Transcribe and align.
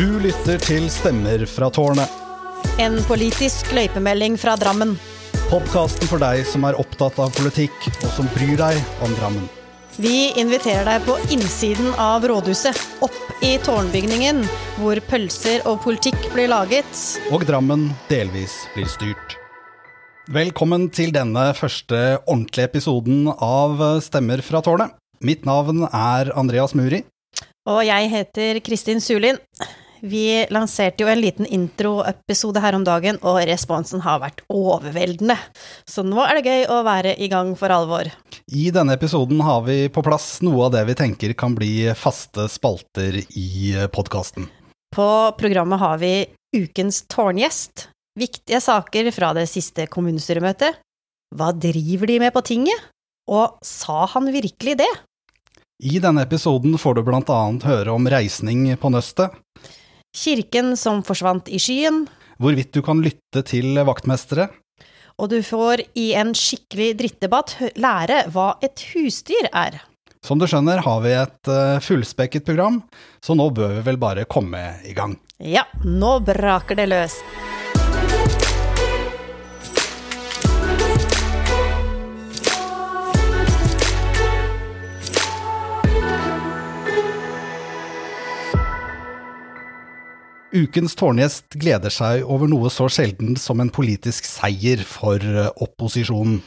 Du 0.00 0.14
lytter 0.16 0.56
til 0.64 0.86
Stemmer 0.88 1.42
fra 1.44 1.66
tårnet. 1.76 2.08
En 2.80 2.94
politisk 3.04 3.68
løypemelding 3.76 4.38
fra 4.40 4.54
Drammen. 4.56 4.94
Podkasten 5.50 6.08
for 6.08 6.22
deg 6.22 6.40
som 6.48 6.62
er 6.64 6.78
opptatt 6.80 7.18
av 7.20 7.34
politikk, 7.36 7.74
og 7.98 8.06
som 8.14 8.30
bryr 8.32 8.54
deg 8.56 8.78
om 9.04 9.12
Drammen. 9.18 9.44
Vi 10.00 10.30
inviterer 10.40 10.88
deg 10.88 11.04
på 11.04 11.18
innsiden 11.36 11.90
av 12.00 12.24
rådhuset, 12.24 12.80
opp 13.04 13.44
i 13.44 13.50
tårnbygningen, 13.60 14.40
hvor 14.78 15.02
pølser 15.10 15.68
og 15.68 15.82
politikk 15.84 16.30
blir 16.32 16.48
laget. 16.48 17.04
Og 17.28 17.44
Drammen 17.44 17.90
delvis 18.08 18.56
blir 18.72 18.88
styrt. 18.88 19.36
Velkommen 20.32 20.88
til 20.96 21.12
denne 21.12 21.50
første 21.60 22.22
ordentlige 22.22 22.72
episoden 22.72 23.28
av 23.36 23.84
Stemmer 24.08 24.40
fra 24.48 24.64
tårnet. 24.64 24.96
Mitt 25.20 25.44
navn 25.44 25.84
er 25.90 26.32
Andreas 26.40 26.72
Muri. 26.72 27.02
Og 27.68 27.84
jeg 27.84 28.08
heter 28.16 28.64
Kristin 28.64 29.04
Sulin. 29.04 29.36
Vi 30.00 30.46
lanserte 30.48 31.04
jo 31.04 31.10
en 31.12 31.20
liten 31.20 31.46
introepisode 31.46 32.60
her 32.64 32.76
om 32.76 32.84
dagen, 32.86 33.18
og 33.20 33.42
responsen 33.48 34.00
har 34.04 34.22
vært 34.22 34.40
overveldende. 34.48 35.36
Så 35.84 36.04
nå 36.06 36.22
er 36.24 36.38
det 36.38 36.48
gøy 36.48 36.64
å 36.72 36.80
være 36.86 37.14
i 37.20 37.28
gang 37.32 37.52
for 37.58 37.72
alvor. 37.74 38.08
I 38.48 38.70
denne 38.72 38.96
episoden 38.96 39.42
har 39.44 39.60
vi 39.66 39.82
på 39.92 40.04
plass 40.04 40.38
noe 40.46 40.68
av 40.68 40.74
det 40.74 40.86
vi 40.88 40.96
tenker 41.02 41.34
kan 41.36 41.56
bli 41.56 41.90
faste 41.98 42.48
spalter 42.48 43.20
i 43.20 43.74
podkasten. 43.92 44.48
På 44.90 45.08
programmet 45.38 45.78
har 45.82 46.00
vi 46.00 46.14
ukens 46.56 47.04
tårngjest. 47.12 47.90
Viktige 48.18 48.58
saker 48.64 49.10
fra 49.14 49.34
det 49.36 49.46
siste 49.52 49.84
kommunestyremøtet. 49.86 50.80
Hva 51.36 51.52
driver 51.54 52.10
de 52.10 52.18
med 52.24 52.34
på 52.34 52.42
tinget? 52.42 52.88
Og 53.30 53.60
sa 53.62 54.08
han 54.10 54.32
virkelig 54.32 54.80
det? 54.80 54.88
I 55.80 56.00
denne 56.02 56.24
episoden 56.26 56.74
får 56.80 56.98
du 56.98 57.04
blant 57.06 57.30
annet 57.32 57.68
høre 57.68 57.92
om 57.94 58.08
reisning 58.10 58.66
på 58.80 58.90
nøstet. 58.92 59.36
Kirken 60.16 60.76
som 60.76 61.04
forsvant 61.06 61.48
i 61.48 61.60
skyen. 61.62 62.04
Hvorvidt 62.40 62.72
du 62.74 62.82
kan 62.82 63.02
lytte 63.04 63.44
til 63.46 63.78
vaktmestere. 63.86 64.48
Og 65.20 65.28
du 65.30 65.38
får 65.44 65.84
i 66.00 66.10
en 66.16 66.32
skikkelig 66.36 66.94
drittdebatt 66.98 67.56
lære 67.76 68.24
hva 68.32 68.54
et 68.64 68.82
husdyr 68.94 69.50
er. 69.52 69.82
Som 70.24 70.40
du 70.40 70.46
skjønner 70.48 70.82
har 70.84 71.00
vi 71.04 71.12
et 71.16 71.50
fullspekket 71.84 72.44
program, 72.48 72.82
så 73.24 73.36
nå 73.36 73.50
bør 73.56 73.78
vi 73.78 73.84
vel 73.86 74.00
bare 74.00 74.26
komme 74.28 74.60
i 74.84 74.96
gang. 74.96 75.14
Ja, 75.40 75.64
nå 75.84 76.18
braker 76.24 76.76
det 76.76 76.90
løs. 76.90 77.20
Ukens 90.60 90.96
tårngjest 90.98 91.54
gleder 91.60 91.92
seg 91.94 92.26
over 92.28 92.50
noe 92.50 92.68
så 92.72 92.88
sjelden 92.92 93.36
som 93.40 93.62
en 93.62 93.70
politisk 93.72 94.26
seier 94.28 94.82
for 94.84 95.22
opposisjonen. 95.62 96.40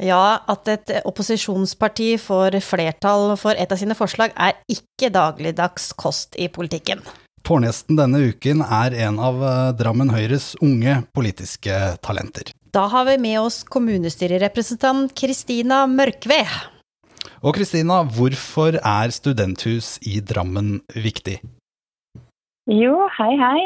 Ja, 0.00 0.40
at 0.48 0.68
et 0.70 0.92
opposisjonsparti 1.08 2.14
får 2.20 2.56
flertall 2.64 3.34
for 3.40 3.56
et 3.58 3.72
av 3.72 3.80
sine 3.80 3.96
forslag, 3.96 4.32
er 4.36 4.56
ikke 4.70 5.10
dagligdags 5.12 5.90
kost 5.98 6.38
i 6.40 6.48
politikken. 6.52 7.02
Tårngjesten 7.44 7.98
denne 7.98 8.20
uken 8.30 8.62
er 8.64 8.96
en 9.08 9.20
av 9.20 9.42
Drammen 9.76 10.12
Høyres 10.12 10.52
unge 10.64 11.00
politiske 11.16 11.76
talenter. 12.04 12.52
Da 12.70 12.86
har 12.92 13.08
vi 13.08 13.16
med 13.18 13.40
oss 13.40 13.62
kommunestyrerepresentant 13.66 15.16
Kristina 15.18 15.82
Mørkve. 15.90 16.44
Og 17.40 17.56
Kristina, 17.56 18.02
hvorfor 18.04 18.76
er 18.76 19.16
studenthus 19.16 19.96
i 20.06 20.20
Drammen 20.20 20.78
viktig? 20.94 21.40
Jo, 22.70 23.08
hei, 23.16 23.32
hei. 23.34 23.60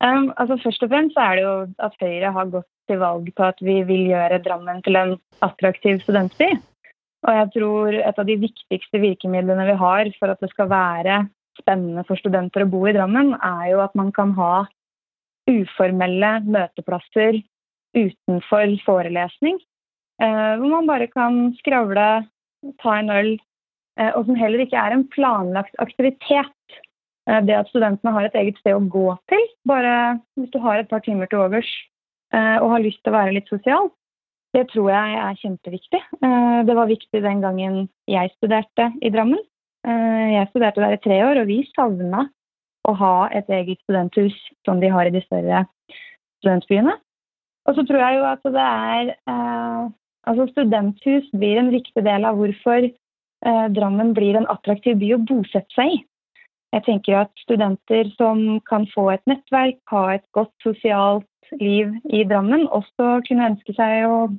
Um, 0.00 0.30
altså 0.40 0.56
Først 0.62 0.82
og 0.86 0.88
fremst 0.88 1.18
er 1.20 1.34
det 1.36 1.42
jo 1.44 1.54
at 1.84 1.96
Høyre 2.00 2.30
har 2.32 2.52
gått 2.54 2.68
til 2.88 3.00
valg 3.02 3.26
på 3.36 3.44
at 3.44 3.58
vi 3.60 3.74
vil 3.84 4.06
gjøre 4.08 4.38
Drammen 4.46 4.78
til 4.86 4.96
en 4.96 5.12
attraktiv 5.44 6.00
studentby. 6.00 6.48
Og 7.28 7.36
jeg 7.36 7.50
tror 7.58 7.98
et 7.98 8.20
av 8.22 8.26
de 8.26 8.38
viktigste 8.40 9.00
virkemidlene 9.02 9.66
vi 9.68 9.74
har 9.82 10.08
for 10.16 10.32
at 10.32 10.40
det 10.40 10.48
skal 10.54 10.70
være 10.72 11.18
spennende 11.60 12.06
for 12.08 12.16
studenter 12.16 12.64
å 12.64 12.70
bo 12.72 12.80
i 12.88 12.94
Drammen, 12.96 13.34
er 13.36 13.66
jo 13.74 13.82
at 13.84 13.92
man 14.00 14.08
kan 14.16 14.32
ha 14.38 14.64
uformelle 15.50 16.32
møteplasser 16.48 17.42
utenfor 17.92 18.72
forelesning. 18.86 19.60
Uh, 20.22 20.56
hvor 20.56 20.72
man 20.72 20.88
bare 20.88 21.10
kan 21.12 21.50
skravle, 21.60 22.08
ta 22.80 22.96
en 22.96 23.12
øl, 23.12 23.34
uh, 24.00 24.10
og 24.16 24.24
som 24.24 24.40
heller 24.40 24.64
ikke 24.64 24.80
er 24.80 24.96
en 24.96 25.04
planlagt 25.12 25.76
aktivitet. 25.84 26.80
Det 27.26 27.54
at 27.54 27.68
studentene 27.70 28.12
har 28.16 28.26
et 28.26 28.36
eget 28.40 28.58
sted 28.58 28.74
å 28.74 28.82
gå 28.90 29.06
til, 29.30 29.42
bare 29.68 30.18
hvis 30.34 30.50
du 30.50 30.58
har 30.64 30.80
et 30.80 30.88
par 30.90 31.04
timer 31.04 31.30
til 31.30 31.44
overs 31.44 31.68
og 32.34 32.70
har 32.72 32.82
lyst 32.82 32.98
til 33.04 33.12
å 33.12 33.14
være 33.14 33.34
litt 33.36 33.50
sosial, 33.52 33.90
det 34.56 34.64
tror 34.72 34.88
jeg 34.90 35.18
er 35.20 35.38
kjempeviktig. 35.40 36.00
Det 36.66 36.74
var 36.76 36.90
viktig 36.90 37.22
den 37.22 37.44
gangen 37.44 37.76
jeg 38.10 38.32
studerte 38.34 38.88
i 38.98 39.12
Drammen. 39.14 39.38
Jeg 39.86 40.48
studerte 40.50 40.82
der 40.82 40.96
i 40.96 41.00
tre 41.04 41.20
år, 41.24 41.42
og 41.42 41.48
vi 41.52 41.60
savna 41.70 42.26
å 42.88 42.96
ha 42.98 43.14
et 43.30 43.48
eget 43.54 43.78
studenthus 43.84 44.34
som 44.66 44.82
de 44.82 44.90
har 44.90 45.06
i 45.06 45.14
de 45.14 45.22
større 45.28 45.62
studentbyene. 46.42 46.98
Og 47.70 47.78
så 47.78 47.86
tror 47.86 48.02
jeg 48.02 48.18
jo 48.18 48.28
at 48.32 48.48
det 48.58 48.68
er 48.68 49.14
Altså, 50.22 50.46
studenthus 50.52 51.26
blir 51.34 51.58
en 51.58 51.72
viktig 51.74 52.02
del 52.06 52.22
av 52.28 52.36
hvorfor 52.38 52.84
Drammen 53.74 54.12
blir 54.14 54.36
en 54.38 54.46
attraktiv 54.46 55.00
by 55.00 55.08
å 55.16 55.24
bosette 55.26 55.74
seg 55.74 55.96
i. 55.96 55.96
Jeg 56.72 56.84
tenker 56.86 57.18
at 57.20 57.32
studenter 57.42 58.08
som 58.16 58.60
kan 58.68 58.86
få 58.94 59.10
et 59.12 59.24
nettverk, 59.28 59.80
ha 59.92 60.04
et 60.14 60.24
godt 60.36 60.54
sosialt 60.64 61.28
liv 61.60 61.92
i 62.08 62.22
Drammen, 62.24 62.64
også 62.72 63.18
kunne 63.26 63.50
ønske 63.52 63.74
seg 63.76 64.06
å 64.08 64.30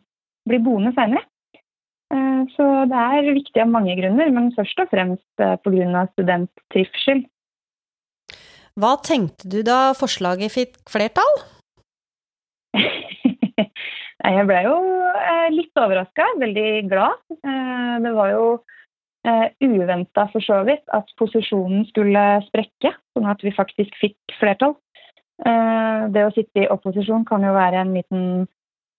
bli 0.50 0.60
boende 0.64 0.94
senere. 0.98 1.22
Så 2.54 2.66
det 2.90 3.00
er 3.00 3.30
viktig 3.34 3.62
av 3.62 3.70
mange 3.72 3.94
grunner, 3.98 4.30
men 4.34 4.52
først 4.58 4.82
og 4.82 4.90
fremst 4.92 5.44
pga. 5.66 6.04
studenttrivsel. 6.14 7.24
Hva 8.74 8.96
tenkte 9.06 9.50
du 9.50 9.62
da 9.66 9.94
forslaget 9.98 10.54
fikk 10.54 10.78
flertall? 10.90 11.34
Jeg 14.24 14.46
ble 14.50 14.60
jo 14.66 14.76
litt 15.54 15.78
overraska, 15.78 16.26
veldig 16.42 16.70
glad. 16.90 17.22
Det 18.02 18.14
var 18.18 18.34
jo 18.34 18.46
Uh, 19.24 19.48
uventa 19.64 20.26
for 20.34 20.44
så 20.44 20.58
vidt 20.68 20.84
at 20.92 21.08
posisjonen 21.16 21.86
skulle 21.88 22.22
sprekke, 22.50 22.90
sånn 23.16 23.30
at 23.32 23.44
vi 23.46 23.54
faktisk 23.56 23.96
fikk 24.02 24.36
flertall. 24.36 24.74
Uh, 25.40 26.12
det 26.12 26.26
å 26.28 26.34
sitte 26.36 26.66
i 26.66 26.68
opposisjon 26.72 27.24
kan 27.30 27.46
jo 27.46 27.54
være 27.56 27.80
en 27.82 27.96
liten 27.96 28.26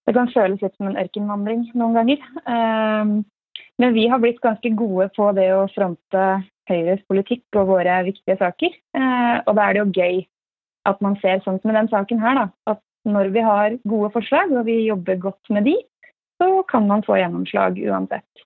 Det 0.04 0.12
kan 0.12 0.28
føles 0.28 0.60
litt 0.60 0.74
som 0.76 0.88
en 0.90 0.98
ørkenvandring 1.00 1.62
noen 1.76 1.94
ganger. 1.96 2.24
Uh, 2.44 3.20
men 3.80 3.94
vi 3.96 4.06
har 4.08 4.20
blitt 4.20 4.40
ganske 4.44 4.70
gode 4.76 5.10
på 5.16 5.30
det 5.36 5.48
å 5.52 5.64
fronte 5.72 6.24
Høyres 6.68 7.04
politikk 7.08 7.44
og 7.60 7.68
våre 7.72 7.96
viktige 8.06 8.36
saker. 8.40 8.72
og 9.44 9.50
da 9.56 9.64
er 9.64 9.74
det 9.74 9.80
jo 9.82 9.92
gøy 9.92 10.20
at 10.88 11.00
man 11.04 11.16
ser 11.20 11.42
sånn 11.44 11.58
som 11.60 11.72
i 11.72 11.76
den 11.76 11.90
saken 11.92 12.22
her, 12.22 12.38
da, 12.38 12.46
at 12.72 12.80
når 13.04 13.32
vi 13.34 13.42
har 13.44 13.76
gode 13.84 14.12
forslag 14.14 14.52
og 14.52 14.64
vi 14.68 14.78
jobber 14.86 15.20
godt 15.20 15.52
med 15.52 15.66
de, 15.68 15.74
så 16.40 16.62
kan 16.70 16.88
man 16.88 17.04
få 17.04 17.18
gjennomslag 17.20 17.76
uansett. 17.84 18.44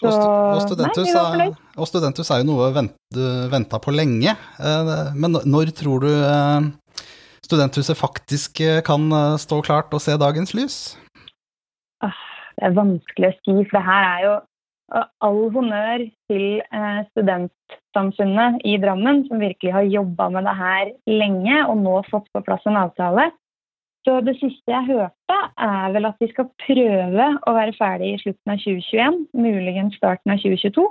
Så, 0.00 0.08
og, 0.08 0.60
studenthus, 0.64 1.10
nei, 1.12 1.46
er, 1.50 1.56
og 1.76 1.88
studenthus 1.88 2.30
er 2.32 2.40
jo 2.40 2.48
noe 2.48 2.70
du 3.12 3.20
venta 3.52 3.76
på 3.82 3.92
lenge. 3.92 4.32
Men 5.12 5.36
når 5.44 5.74
tror 5.76 6.06
du 6.06 6.12
studenthuset 7.44 7.98
faktisk 7.98 8.62
kan 8.86 9.10
stå 9.42 9.60
klart 9.66 9.92
og 9.92 10.00
se 10.00 10.16
dagens 10.16 10.54
lys? 10.56 10.78
Det 12.00 12.64
er 12.64 12.78
vanskelig 12.78 13.28
å 13.28 13.36
si, 13.42 13.58
for 13.68 13.76
det 13.76 13.84
her 13.84 14.06
er 14.06 14.24
jo 14.24 14.32
all 15.28 15.42
honnør 15.54 16.06
til 16.30 16.46
studentsamfunnet 17.12 18.64
i 18.68 18.78
Drammen, 18.80 19.26
som 19.28 19.44
virkelig 19.44 19.76
har 19.76 19.92
jobba 19.98 20.30
med 20.32 20.48
det 20.48 20.56
her 20.58 20.94
lenge 21.12 21.60
og 21.66 21.76
nå 21.84 22.00
fått 22.08 22.32
på 22.32 22.42
plass 22.48 22.64
en 22.68 22.80
avtale. 22.80 23.28
Så 24.08 24.20
det 24.24 24.36
siste 24.40 24.72
jeg 24.72 24.88
hørte, 24.88 25.38
er 25.60 25.92
vel 25.92 26.08
at 26.08 26.20
de 26.22 26.28
skal 26.30 26.48
prøve 26.62 27.26
å 27.46 27.52
være 27.56 27.74
ferdig 27.76 28.14
i 28.14 28.20
slutten 28.22 28.54
av 28.54 28.62
2021, 28.62 29.18
muligens 29.36 29.98
starten 30.00 30.32
av 30.32 30.40
2022. 30.40 30.86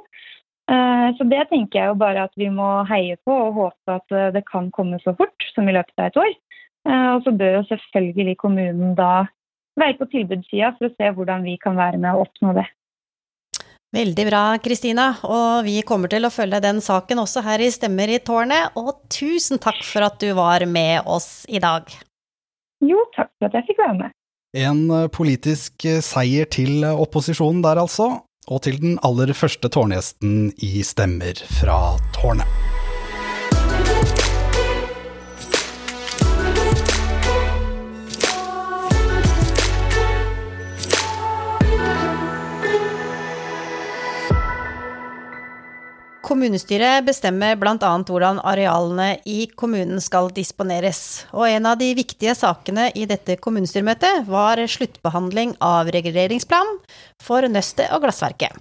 Så 1.17 1.25
det 1.25 1.47
tenker 1.49 1.79
jeg 1.79 1.89
jo 1.89 1.97
bare 1.97 2.27
at 2.27 2.35
vi 2.37 2.51
må 2.53 2.67
heie 2.85 3.17
på 3.25 3.33
og 3.33 3.55
håpe 3.57 3.95
at 3.95 4.13
det 4.35 4.43
kan 4.45 4.67
komme 4.75 4.99
så 5.01 5.15
fort 5.17 5.47
som 5.55 5.65
i 5.65 5.73
løpet 5.73 5.95
av 5.97 6.11
et 6.11 6.19
år. 6.21 6.35
Og 7.17 7.25
så 7.25 7.33
bør 7.39 7.55
jo 7.55 7.63
selvfølgelig 7.71 8.35
kommunen 8.37 8.93
da 8.97 9.23
være 9.79 9.97
på 9.97 10.09
tilbudssida 10.11 10.75
for 10.77 10.89
å 10.89 10.93
se 10.93 11.09
hvordan 11.15 11.47
vi 11.47 11.55
kan 11.61 11.79
være 11.79 11.97
med 11.97 12.13
å 12.13 12.27
oppnå 12.27 12.53
det. 12.59 12.67
Veldig 13.95 14.25
bra, 14.27 14.43
Kristina, 14.61 15.07
og 15.25 15.65
vi 15.65 15.79
kommer 15.81 16.11
til 16.11 16.27
å 16.27 16.29
følge 16.29 16.61
den 16.61 16.77
saken 16.85 17.23
også 17.23 17.41
her 17.41 17.63
i 17.65 17.71
Stemmer 17.73 18.11
i 18.13 18.19
tårnet, 18.21 18.77
og 18.77 18.99
tusen 19.09 19.57
takk 19.57 19.81
for 19.81 20.05
at 20.05 20.21
du 20.21 20.29
var 20.37 20.61
med 20.69 21.09
oss 21.09 21.47
i 21.49 21.57
dag. 21.63 21.89
Jo, 22.85 23.03
takk 23.15 23.31
for 23.37 23.49
at 23.49 23.59
jeg 23.59 23.69
fikk 23.71 23.83
være 23.83 23.97
med. 23.99 24.15
En 24.57 24.81
politisk 25.13 25.85
seier 26.05 26.49
til 26.49 26.85
opposisjonen 26.87 27.61
der, 27.65 27.81
altså, 27.83 28.09
og 28.49 28.63
til 28.65 28.79
den 28.81 28.97
aller 29.05 29.35
første 29.37 29.69
tårngjesten 29.69 30.49
i 30.65 30.81
Stemmer 30.87 31.43
fra 31.59 31.79
tårnet. 32.15 32.68
Kommunestyret 46.29 47.07
bestemmer 47.07 47.55
bl.a. 47.57 47.77
hvordan 48.05 48.37
arealene 48.45 49.15
i 49.25 49.47
kommunen 49.57 49.97
skal 49.97 50.27
disponeres, 50.29 51.23
og 51.33 51.47
en 51.49 51.65
av 51.65 51.79
de 51.79 51.87
viktige 51.97 52.35
sakene 52.37 52.91
i 52.93 53.07
dette 53.09 53.39
kommunestyremøtet 53.41 54.27
var 54.29 54.61
sluttbehandling 54.69 55.55
av 55.57 55.89
reguleringsplan 55.95 56.69
for 57.25 57.49
Nøstet 57.49 57.89
og 57.95 58.05
Glassverket. 58.05 58.53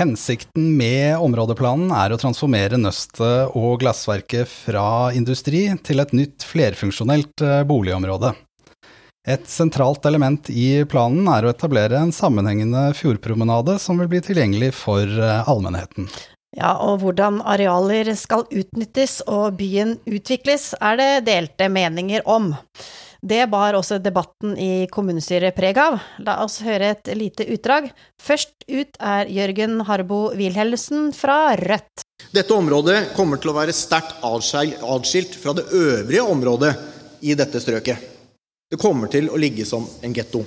Hensikten 0.00 0.72
med 0.74 1.22
områdeplanen 1.22 1.94
er 1.94 2.10
å 2.10 2.18
transformere 2.18 2.80
Nøstet 2.80 3.54
og 3.54 3.78
Glassverket 3.84 4.50
fra 4.50 5.12
industri 5.14 5.68
til 5.86 6.02
et 6.02 6.16
nytt 6.16 6.42
flerfunksjonelt 6.48 7.46
eh, 7.46 7.62
boligområde. 7.70 8.34
Et 9.30 9.46
sentralt 9.46 10.02
element 10.10 10.50
i 10.50 10.82
planen 10.90 11.30
er 11.30 11.46
å 11.46 11.54
etablere 11.54 12.02
en 12.02 12.10
sammenhengende 12.10 12.88
fjordpromenade 12.98 13.78
som 13.78 14.02
vil 14.02 14.10
bli 14.10 14.26
tilgjengelig 14.26 14.74
for 14.74 15.06
eh, 15.06 15.46
allmennheten. 15.46 16.10
Ja, 16.52 16.74
og 16.84 17.00
hvordan 17.00 17.40
arealer 17.48 18.10
skal 18.18 18.44
utnyttes 18.52 19.22
og 19.24 19.56
byen 19.56 19.96
utvikles, 20.04 20.74
er 20.84 20.98
det 21.00 21.12
delte 21.30 21.70
meninger 21.72 22.26
om. 22.28 22.52
Det 23.22 23.44
bar 23.46 23.76
også 23.78 24.00
debatten 24.02 24.56
i 24.58 24.88
kommunestyret 24.90 25.54
preg 25.54 25.78
av. 25.78 26.00
La 26.26 26.40
oss 26.42 26.58
høre 26.66 26.90
et 26.96 27.12
lite 27.14 27.46
utdrag. 27.54 27.86
Først 28.20 28.66
ut 28.66 28.98
er 28.98 29.30
Jørgen 29.30 29.78
Harbo 29.86 30.24
Wilhelmsen 30.36 31.12
fra 31.14 31.54
Rødt. 31.56 32.02
Dette 32.34 32.56
området 32.56 33.12
kommer 33.16 33.38
til 33.38 33.52
å 33.52 33.56
være 33.56 33.76
sterkt 33.76 34.18
adskilt 34.26 35.38
fra 35.38 35.54
det 35.56 35.68
øvrige 35.70 36.26
området 36.26 36.74
i 37.22 37.36
dette 37.38 37.62
strøket. 37.62 38.10
Det 38.72 38.80
kommer 38.80 39.08
til 39.12 39.30
å 39.30 39.38
ligge 39.38 39.64
som 39.68 39.86
en 40.02 40.16
getto. 40.16 40.42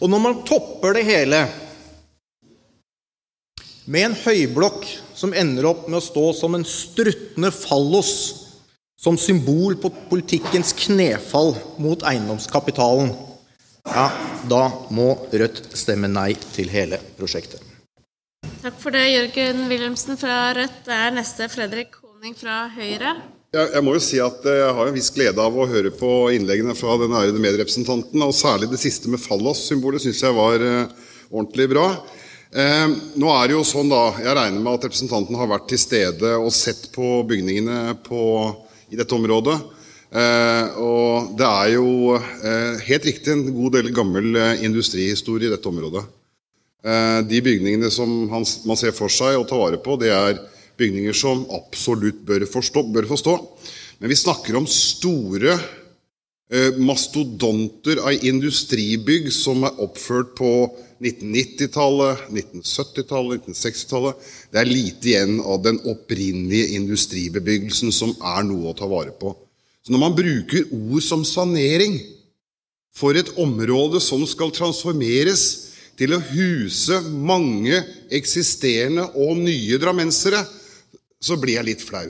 Og 0.00 0.08
når 0.08 0.24
man 0.24 0.40
topper 0.48 0.96
det 0.96 1.04
hele 1.04 1.44
med 3.90 4.06
en 4.06 4.18
høyblokk 4.22 4.86
som 5.18 5.34
ender 5.34 5.66
opp 5.72 5.88
med 5.88 5.98
å 5.98 6.04
stå 6.04 6.28
som 6.38 6.54
en 6.54 6.66
struttende 6.66 7.50
fallos, 7.54 8.12
som 9.00 9.16
symbol 9.18 9.78
på 9.80 9.90
politikkens 10.10 10.74
knefall 10.76 11.54
mot 11.80 12.04
eiendomskapitalen, 12.06 13.14
ja, 13.88 14.06
da 14.46 14.62
må 14.92 15.14
Rødt 15.32 15.62
stemme 15.78 16.10
nei 16.12 16.34
til 16.52 16.68
hele 16.70 17.00
prosjektet. 17.18 17.64
Takk 18.60 18.76
for 18.78 18.92
det, 18.92 19.06
Jørgen 19.08 19.64
Wilhelmsen 19.70 20.20
fra 20.20 20.52
Rødt. 20.54 20.82
Det 20.86 20.94
er 20.94 21.14
neste 21.16 21.48
Fredrik 21.50 21.94
Koning 21.96 22.36
fra 22.36 22.66
Høyre. 22.74 23.16
Jeg 23.56 23.82
må 23.82 23.96
jo 23.96 24.02
si 24.04 24.20
at 24.22 24.44
jeg 24.46 24.74
har 24.76 24.86
en 24.86 24.94
viss 24.94 25.08
glede 25.10 25.42
av 25.42 25.56
å 25.56 25.66
høre 25.66 25.90
på 25.96 26.28
innleggene 26.36 26.76
fra 26.78 26.94
den 27.00 27.16
ærede 27.16 27.40
medrepresentanten. 27.42 28.22
Og 28.22 28.36
særlig 28.36 28.68
det 28.70 28.78
siste 28.84 29.10
med 29.10 29.22
fallos-symbolet 29.24 30.04
syns 30.04 30.20
jeg 30.22 30.36
var 30.36 30.62
eh, 30.62 30.92
ordentlig 31.32 31.70
bra. 31.72 31.88
Eh, 32.50 32.86
nå 33.14 33.28
er 33.30 33.46
det 33.46 33.54
jo 33.54 33.62
sånn 33.62 33.92
da, 33.92 34.08
Jeg 34.18 34.34
regner 34.34 34.58
med 34.58 34.74
at 34.74 34.88
representanten 34.88 35.36
har 35.38 35.46
vært 35.52 35.68
til 35.70 35.78
stede 35.78 36.32
og 36.34 36.50
sett 36.50 36.88
på 36.90 37.20
bygningene 37.28 37.94
på, 38.02 38.22
i 38.90 38.98
dette 38.98 39.14
området. 39.14 39.54
Eh, 40.10 40.80
og 40.82 41.36
det 41.38 41.46
er 41.46 41.68
jo 41.76 42.16
eh, 42.18 42.80
helt 42.88 43.06
riktig 43.06 43.36
en 43.36 43.44
god 43.54 43.76
del 43.78 43.92
gammel 43.94 44.34
industrihistorie 44.66 45.46
i 45.46 45.54
dette 45.54 45.70
området. 45.70 46.02
De 46.80 47.38
bygningene 47.44 47.90
som 47.92 48.08
man 48.08 48.78
ser 48.80 48.94
for 48.96 49.12
seg 49.12 49.34
å 49.36 49.44
ta 49.44 49.58
vare 49.60 49.76
på, 49.84 49.98
det 50.00 50.08
er 50.16 50.38
bygninger 50.80 51.12
som 51.12 51.42
absolutt 51.52 52.22
bør, 52.24 52.46
forstå, 52.48 52.82
bør 52.88 53.04
få. 53.10 53.34
Men 54.00 54.08
vi 54.08 54.16
snakker 54.16 54.56
om 54.56 54.64
store 54.64 55.58
mastodonter 56.80 58.00
av 58.00 58.24
industribygg 58.24 59.28
som 59.28 59.68
er 59.68 59.76
oppført 59.84 60.32
på 60.40 60.54
1990-tallet, 61.00 62.26
1970-tallet, 62.28 63.46
1960-tallet. 63.48 64.30
Det 64.52 64.60
er 64.60 64.68
lite 64.68 65.12
igjen 65.12 65.38
av 65.40 65.62
den 65.64 65.80
opprinnelige 65.88 66.74
industribebyggelsen 66.76 67.94
som 67.94 68.12
er 68.20 68.44
noe 68.48 68.70
å 68.70 68.76
ta 68.76 68.88
vare 68.90 69.14
på. 69.16 69.32
Så 69.80 69.94
når 69.94 70.02
man 70.02 70.16
bruker 70.16 70.68
ord 70.76 71.00
som 71.04 71.24
sanering 71.24 71.96
for 72.96 73.16
et 73.16 73.32
område 73.40 74.02
som 74.04 74.26
skal 74.28 74.52
transformeres 74.52 75.44
til 76.00 76.16
å 76.16 76.22
huse 76.32 77.00
mange 77.08 77.80
eksisterende 78.12 79.06
og 79.16 79.40
nye 79.40 79.80
drammensere, 79.80 80.42
så 81.20 81.36
blir 81.40 81.58
jeg 81.58 81.68
litt 81.68 81.84
flau. 81.84 82.08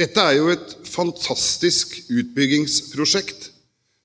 Dette 0.00 0.22
er 0.24 0.38
jo 0.38 0.48
et 0.52 0.76
fantastisk 0.88 1.92
utbyggingsprosjekt 2.08 3.50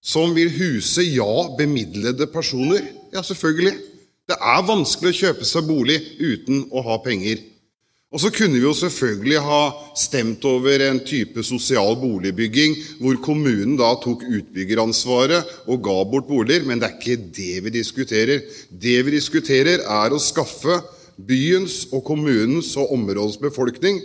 som 0.06 0.36
vil 0.36 0.52
huse, 0.54 1.04
ja, 1.08 1.48
bemidlede 1.58 2.28
personer. 2.32 2.84
Ja, 3.16 3.22
selvfølgelig. 3.24 3.78
Det 4.28 4.36
er 4.36 4.64
vanskelig 4.68 5.14
å 5.14 5.20
kjøpe 5.22 5.46
seg 5.48 5.68
bolig 5.70 5.96
uten 6.20 6.66
å 6.76 6.82
ha 6.84 6.98
penger. 7.00 7.40
Og 8.12 8.20
så 8.20 8.32
kunne 8.32 8.58
vi 8.58 8.66
jo 8.66 8.74
selvfølgelig 8.76 9.40
ha 9.44 9.60
stemt 10.00 10.44
over 10.48 10.84
en 10.84 11.00
type 11.04 11.44
sosial 11.48 11.96
boligbygging 12.00 12.76
hvor 13.00 13.16
kommunen 13.24 13.78
da 13.80 13.94
tok 14.04 14.26
utbyggeransvaret 14.28 15.54
og 15.64 15.84
ga 15.88 15.96
bort 16.12 16.28
boliger, 16.28 16.68
men 16.68 16.82
det 16.82 16.90
er 16.90 16.98
ikke 16.98 17.32
det 17.38 17.64
vi 17.66 17.74
diskuterer. 17.78 18.44
Det 18.70 18.98
vi 19.08 19.16
diskuterer, 19.16 19.84
er 19.84 20.16
å 20.16 20.20
skaffe 20.20 20.82
byens 21.16 21.86
og 21.96 22.04
kommunens 22.08 22.74
og 22.80 22.92
områdets 22.98 23.40
befolkning 23.40 24.02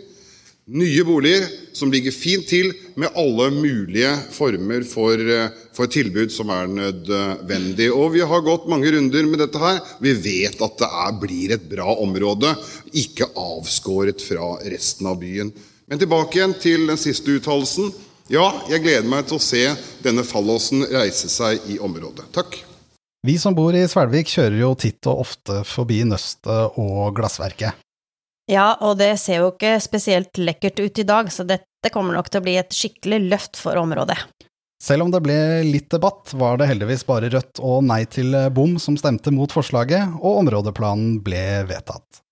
nye 0.71 1.05
boliger 1.05 1.47
som 1.75 1.91
ligger 1.91 2.15
fint 2.15 2.47
til 2.51 2.71
med 2.99 3.11
alle 3.19 3.49
mulige 3.55 4.11
former 4.35 4.85
for, 4.87 5.19
eh, 5.19 5.51
for, 5.75 5.91
tilbud 5.91 6.31
som 6.33 6.51
er 6.51 6.71
nødvendig. 6.71 7.91
Og 7.91 8.13
Vi 8.13 8.21
har 8.21 8.41
gått 8.47 8.69
mange 8.69 8.93
runder 8.93 9.27
med 9.27 9.39
dette 9.39 9.59
her. 9.59 9.81
Vi 10.01 10.13
vet 10.15 10.61
at 10.63 10.79
det 10.79 10.87
er, 10.87 11.13
blir 11.21 11.53
et 11.53 11.69
bra 11.69 11.95
område, 11.97 12.55
ikke 12.93 13.31
avskåret 13.35 14.23
fra 14.23 14.59
resten 14.63 15.07
av 15.07 15.19
byen. 15.19 15.53
Men 15.89 15.99
tilbake 15.99 16.39
igjen 16.39 16.55
til 16.55 16.87
den 16.87 16.97
siste 16.97 17.35
uttalelsen. 17.35 17.93
Ja, 18.31 18.63
jeg 18.71 18.85
gleder 18.85 19.09
meg 19.11 19.27
til 19.27 19.41
å 19.41 19.43
se 19.43 19.75
denne 20.05 20.23
fallåsen 20.23 20.87
reise 20.87 21.29
seg 21.29 21.59
i 21.67 21.81
området. 21.83 22.31
Takk. 22.33 22.63
Vi 23.27 23.37
som 23.39 23.55
bor 23.55 23.75
i 23.75 23.83
Svelvik 23.91 24.31
kjører 24.31 24.61
jo 24.63 24.75
titt 24.79 25.05
og 25.11 25.27
ofte 25.27 25.65
forbi 25.67 26.05
Nøstet 26.07 26.79
og 26.79 27.17
Glassverket. 27.19 27.75
Ja, 28.51 28.73
og 28.83 28.99
det 28.99 29.13
ser 29.23 29.45
jo 29.45 29.53
ikke 29.53 29.77
spesielt 29.83 30.39
lekkert 30.41 30.81
ut 30.83 30.99
i 30.99 31.07
dag, 31.07 31.29
så 31.31 31.47
dette 31.47 31.93
kommer 31.95 32.17
nok 32.17 32.31
til 32.33 32.41
å 32.41 32.47
bli 32.49 32.57
et 32.59 32.75
skikkelig 32.75 33.21
løft 33.31 33.61
for 33.61 33.79
området. 33.79 34.19
Selv 34.81 35.05
om 35.05 35.13
det 35.13 35.21
ble 35.23 35.37
litt 35.69 35.91
debatt, 35.93 36.33
var 36.41 36.57
det 36.59 36.71
heldigvis 36.71 37.05
bare 37.07 37.29
Rødt 37.31 37.61
og 37.61 37.85
Nei 37.85 38.01
til 38.11 38.33
bom 38.57 38.79
som 38.81 38.97
stemte 38.99 39.31
mot 39.35 39.53
forslaget, 39.53 40.17
og 40.19 40.41
områdeplanen 40.41 41.21
ble 41.23 41.45
vedtatt. 41.69 42.25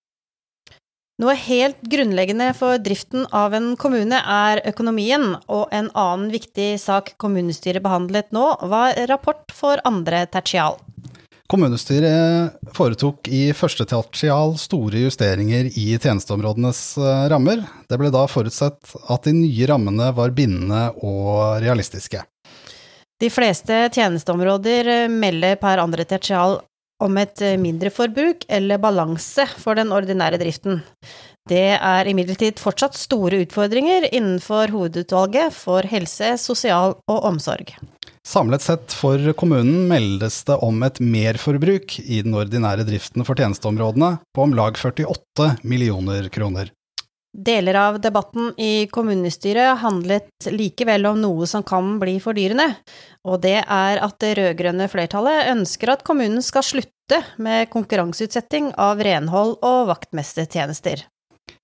Noe 1.19 1.35
helt 1.35 1.81
grunnleggende 1.91 2.53
for 2.55 2.79
driften 2.79 3.25
av 3.35 3.53
en 3.55 3.73
kommune 3.79 4.19
er 4.19 4.61
økonomien, 4.71 5.33
og 5.51 5.67
en 5.75 5.91
annen 5.91 6.29
viktig 6.31 6.71
sak 6.79 7.13
kommunestyret 7.19 7.83
behandlet 7.83 8.31
nå, 8.35 8.45
var 8.71 8.95
rapport 9.11 9.51
for 9.55 9.83
andre 9.87 10.23
tertial. 10.31 10.79
Kommunestyret 11.49 12.59
foretok 12.77 13.25
i 13.33 13.47
første 13.57 13.81
tertial 13.89 14.51
store 14.61 14.99
justeringer 15.01 15.71
i 15.73 15.87
tjenesteområdenes 15.95 16.81
eh, 17.01 17.23
rammer. 17.33 17.63
Det 17.89 17.97
ble 17.97 18.11
da 18.13 18.27
forutsett 18.29 18.93
at 19.09 19.25
de 19.25 19.33
nye 19.33 19.69
rammene 19.71 20.11
var 20.13 20.35
bindende 20.37 20.83
og 21.01 21.57
realistiske. 21.63 22.21
De 23.19 23.31
fleste 23.33 23.81
tjenesteområder 23.95 25.09
melder 25.09 25.57
per 25.59 25.81
andre 25.81 26.05
tertial 26.05 26.59
om 27.01 27.17
et 27.17 27.41
mindre 27.57 27.89
forbruk 27.89 28.45
eller 28.47 28.77
balanse 28.77 29.47
for 29.57 29.79
den 29.79 29.89
ordinære 29.95 30.37
driften. 30.37 30.83
Det 31.49 31.79
er 31.81 32.07
imidlertid 32.11 32.61
fortsatt 32.61 32.93
store 32.93 33.41
utfordringer 33.47 34.05
innenfor 34.11 34.69
hovedutvalget 34.69 35.55
for 35.55 35.87
helse, 35.89 36.35
sosial 36.37 36.99
og 37.09 37.25
omsorg. 37.25 37.73
Samlet 38.25 38.61
sett 38.61 38.93
for 38.93 39.31
kommunen 39.33 39.87
meldes 39.89 40.43
det 40.47 40.57
om 40.65 40.83
et 40.83 40.99
merforbruk 40.99 41.99
i 42.03 42.21
den 42.25 42.35
ordinære 42.37 42.85
driften 42.87 43.25
for 43.27 43.39
tjenesteområdene 43.39 44.17
på 44.35 44.43
om 44.45 44.53
lag 44.57 44.77
48 44.77 45.55
millioner 45.63 46.27
kroner. 46.33 46.73
Deler 47.29 47.77
av 47.77 47.99
debatten 48.01 48.53
i 48.57 48.87
kommunestyret 48.89 49.77
handlet 49.83 50.47
likevel 50.49 51.05
om 51.05 51.19
noe 51.21 51.45
som 51.47 51.61
kan 51.61 51.99
bli 52.01 52.15
fordyrende, 52.23 52.71
og 53.21 53.43
det 53.43 53.59
er 53.61 54.01
at 54.01 54.17
det 54.23 54.33
rød-grønne 54.39 54.89
flertallet 54.89 55.51
ønsker 55.51 55.93
at 55.93 56.03
kommunen 56.07 56.41
skal 56.45 56.65
slutte 56.65 57.21
med 57.37 57.69
konkurranseutsetting 57.69 58.73
av 58.81 59.03
renhold 59.05 59.59
og 59.61 59.91
vaktmestertjenester. 59.91 61.05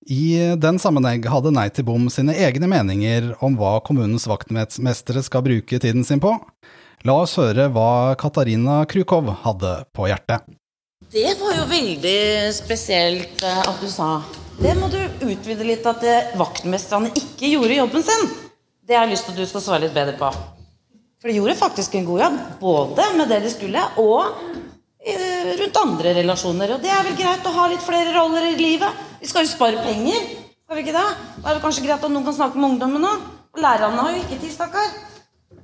I 0.06 0.54
den 0.60 0.78
sammenheng 0.82 1.24
hadde 1.30 1.52
Nei 1.54 1.66
til 1.74 1.86
bom 1.88 2.06
sine 2.12 2.34
egne 2.38 2.68
meninger 2.70 3.32
om 3.44 3.56
hva 3.58 3.78
kommunens 3.86 4.28
vaktmestere 4.30 5.22
skal 5.26 5.44
bruke 5.46 5.80
tiden 5.82 6.06
sin 6.06 6.22
på. 6.22 6.36
La 7.06 7.18
oss 7.22 7.36
høre 7.38 7.68
hva 7.74 8.16
Katarina 8.18 8.80
Krukov 8.90 9.28
hadde 9.44 9.74
på 9.94 10.08
hjertet. 10.10 10.46
Det 11.12 11.36
var 11.38 11.54
jo 11.54 11.66
veldig 11.70 12.50
spesielt 12.56 13.42
eh, 13.46 13.62
at 13.62 13.78
du 13.82 13.86
sa. 13.90 14.24
Det 14.58 14.72
må 14.78 14.88
du 14.90 14.98
utvide 15.28 15.66
litt, 15.68 15.86
at 15.86 16.02
eh, 16.02 16.32
vaktmesterne 16.40 17.12
ikke 17.12 17.52
gjorde 17.52 17.76
jobben 17.76 18.06
sin. 18.06 18.30
Det 18.86 18.96
har 18.96 19.04
jeg 19.04 19.14
lyst 19.14 19.28
til 19.28 19.36
at 19.36 19.42
du 19.42 19.50
skal 19.50 19.62
svare 19.62 19.84
litt 19.84 19.94
bedre 19.94 20.16
på. 20.18 20.30
For 21.20 21.30
de 21.30 21.36
gjorde 21.38 21.58
faktisk 21.60 21.94
en 21.94 22.08
god 22.08 22.24
jobb, 22.24 22.40
både 22.62 23.06
med 23.18 23.30
det 23.30 23.42
de 23.44 23.52
skulle, 23.52 23.84
og 24.02 24.34
rundt 25.60 25.80
andre 25.80 26.14
relasjoner. 26.20 26.74
Og 26.76 26.82
det 26.82 26.92
er 26.92 27.06
vel 27.06 27.16
greit 27.18 27.46
å 27.46 27.54
ha 27.56 27.66
litt 27.72 27.84
flere 27.84 28.14
roller 28.16 28.50
i 28.50 28.56
livet. 28.58 29.02
Vi 29.20 29.30
skal 29.30 29.46
jo 29.46 29.52
spare 29.52 29.82
penger, 29.84 30.30
skal 30.66 30.78
vi 30.78 30.86
ikke 30.86 30.96
det? 30.96 31.08
Da 31.42 31.50
er 31.50 31.58
det 31.58 31.64
kanskje 31.64 31.84
greit 31.86 32.02
at 32.02 32.12
noen 32.12 32.26
kan 32.26 32.36
snakke 32.38 32.60
med 32.60 32.74
ungdommen 32.74 33.06
òg. 33.10 33.28
Lærerne 33.56 34.02
har 34.02 34.16
jo 34.16 34.24
ikke 34.24 34.40
tid, 34.42 34.52
stakkar. 34.52 34.90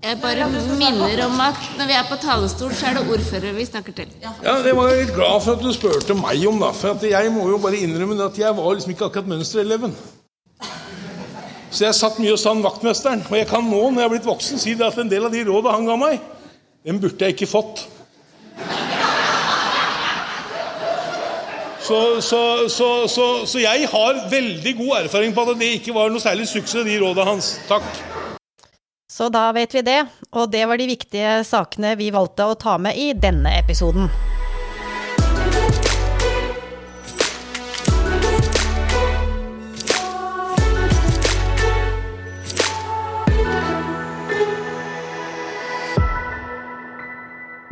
Jeg 0.03 0.19
bare 0.19 0.49
minner 0.51 1.21
om 1.27 1.41
at 1.45 1.59
når 1.79 1.87
vi 1.87 1.95
er 1.95 2.07
på 2.09 2.17
talerstol, 2.19 2.73
så 2.75 2.89
er 2.89 2.97
det 2.97 3.03
ordfører 3.07 3.53
vi 3.55 3.67
snakker 3.69 3.95
til. 3.95 4.09
Ja, 4.23 4.57
Det 4.65 4.73
var 4.75 4.89
jeg 4.91 5.05
litt 5.05 5.15
glad 5.15 5.45
for 5.45 5.55
at 5.55 5.63
du 5.63 5.71
spurte 5.75 6.17
meg 6.19 6.43
om, 6.49 6.59
da. 6.59 6.73
For 6.75 7.07
jeg 7.07 7.31
må 7.35 7.47
jo 7.51 7.61
bare 7.63 7.79
innrømme 7.79 8.19
at 8.25 8.39
jeg 8.39 8.57
var 8.57 8.75
liksom 8.75 8.95
ikke 8.95 9.07
akkurat 9.11 9.31
mønstereleven. 9.31 9.95
Så 11.73 11.87
jeg 11.87 11.97
satt 11.97 12.19
mye 12.21 12.35
hos 12.35 12.45
han 12.45 12.65
vaktmesteren. 12.65 13.23
Og 13.31 13.37
jeg 13.39 13.47
kan 13.49 13.65
nå, 13.65 13.83
når 13.91 14.03
jeg 14.03 14.09
er 14.09 14.15
blitt 14.17 14.29
voksen, 14.29 14.61
si 14.61 14.75
det 14.75 14.89
at 14.89 14.99
en 15.01 15.13
del 15.13 15.29
av 15.29 15.33
de 15.33 15.45
rådene 15.47 15.77
han 15.77 15.87
ga 15.89 15.97
meg, 16.01 16.27
dem 16.85 16.99
burde 17.01 17.29
jeg 17.29 17.37
ikke 17.37 17.49
fått. 17.49 17.87
Så, 21.83 22.21
så, 22.23 22.69
så, 22.71 23.47
så, 23.47 23.59
jeg 23.59 23.89
har 23.91 24.21
veldig 24.31 24.75
god 24.79 24.93
erfaring 25.03 25.35
på 25.35 25.43
at 25.43 25.59
det 25.59 25.71
ikke 25.81 25.95
var 25.97 26.13
noe 26.15 26.23
særlig 26.23 26.47
suksess, 26.47 26.87
de 26.87 26.99
rådene 27.03 27.27
hans. 27.27 27.57
Takk. 27.67 27.89
Så 29.11 29.27
da 29.29 29.49
vet 29.53 29.75
vi 29.75 29.83
det, 29.85 29.99
og 30.33 30.53
det 30.53 30.63
var 30.71 30.81
de 30.81 30.87
viktige 30.89 31.41
sakene 31.45 31.97
vi 32.01 32.13
valgte 32.15 32.47
å 32.49 32.55
ta 32.57 32.79
med 32.81 32.97
i 32.97 33.11
denne 33.19 33.59
episoden. 33.59 34.09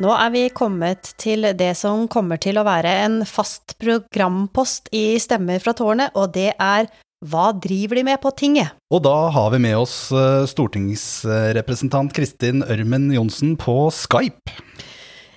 Nå 0.01 0.09
er 0.17 0.31
vi 0.33 0.47
kommet 0.49 1.11
til 1.21 1.45
det 1.61 1.75
som 1.77 2.07
kommer 2.09 2.41
til 2.41 2.57
å 2.57 2.65
være 2.65 2.89
en 3.03 3.19
fast 3.29 3.75
programpost 3.83 4.89
i 4.97 5.19
Stemmer 5.21 5.61
fra 5.61 5.75
tårnet, 5.77 6.17
og 6.17 6.33
det 6.33 6.55
er 6.57 6.89
Hva 7.21 7.51
driver 7.53 8.01
de 8.01 8.07
med 8.09 8.17
på 8.23 8.33
tinget? 8.33 8.73
Og 8.89 9.03
da 9.05 9.29
har 9.29 9.51
vi 9.53 9.61
med 9.61 9.77
oss 9.77 10.09
eh, 10.09 10.47
stortingsrepresentant 10.49 12.15
Kristin 12.17 12.65
Ørmen 12.65 13.11
Johnsen 13.13 13.59
på 13.61 13.75
Skype. 13.93 14.57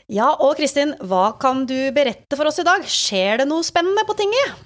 Ja, 0.07 0.29
og 0.39 0.55
Kristin, 0.61 0.95
hva 1.03 1.33
kan 1.43 1.65
du 1.67 1.91
berette 1.91 2.39
for 2.39 2.47
oss 2.47 2.63
i 2.63 2.67
dag? 2.67 2.87
Skjer 2.87 3.43
det 3.43 3.49
noe 3.51 3.67
spennende 3.67 4.07
på 4.07 4.15
tinget? 4.15 4.63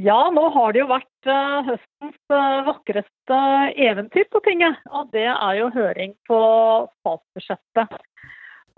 Ja, 0.00 0.30
nå 0.32 0.46
har 0.54 0.72
det 0.72 0.80
jo 0.80 0.88
vært 0.88 1.28
uh, 1.28 1.60
høstens 1.66 2.32
uh, 2.32 2.62
vakreste 2.64 3.40
eventyr 3.84 4.24
på 4.32 4.40
tinget. 4.46 4.78
Og 4.96 5.10
det 5.12 5.26
er 5.28 5.58
jo 5.58 5.66
høring 5.74 6.14
på 6.28 6.38
statsbudsjettet. 7.00 7.98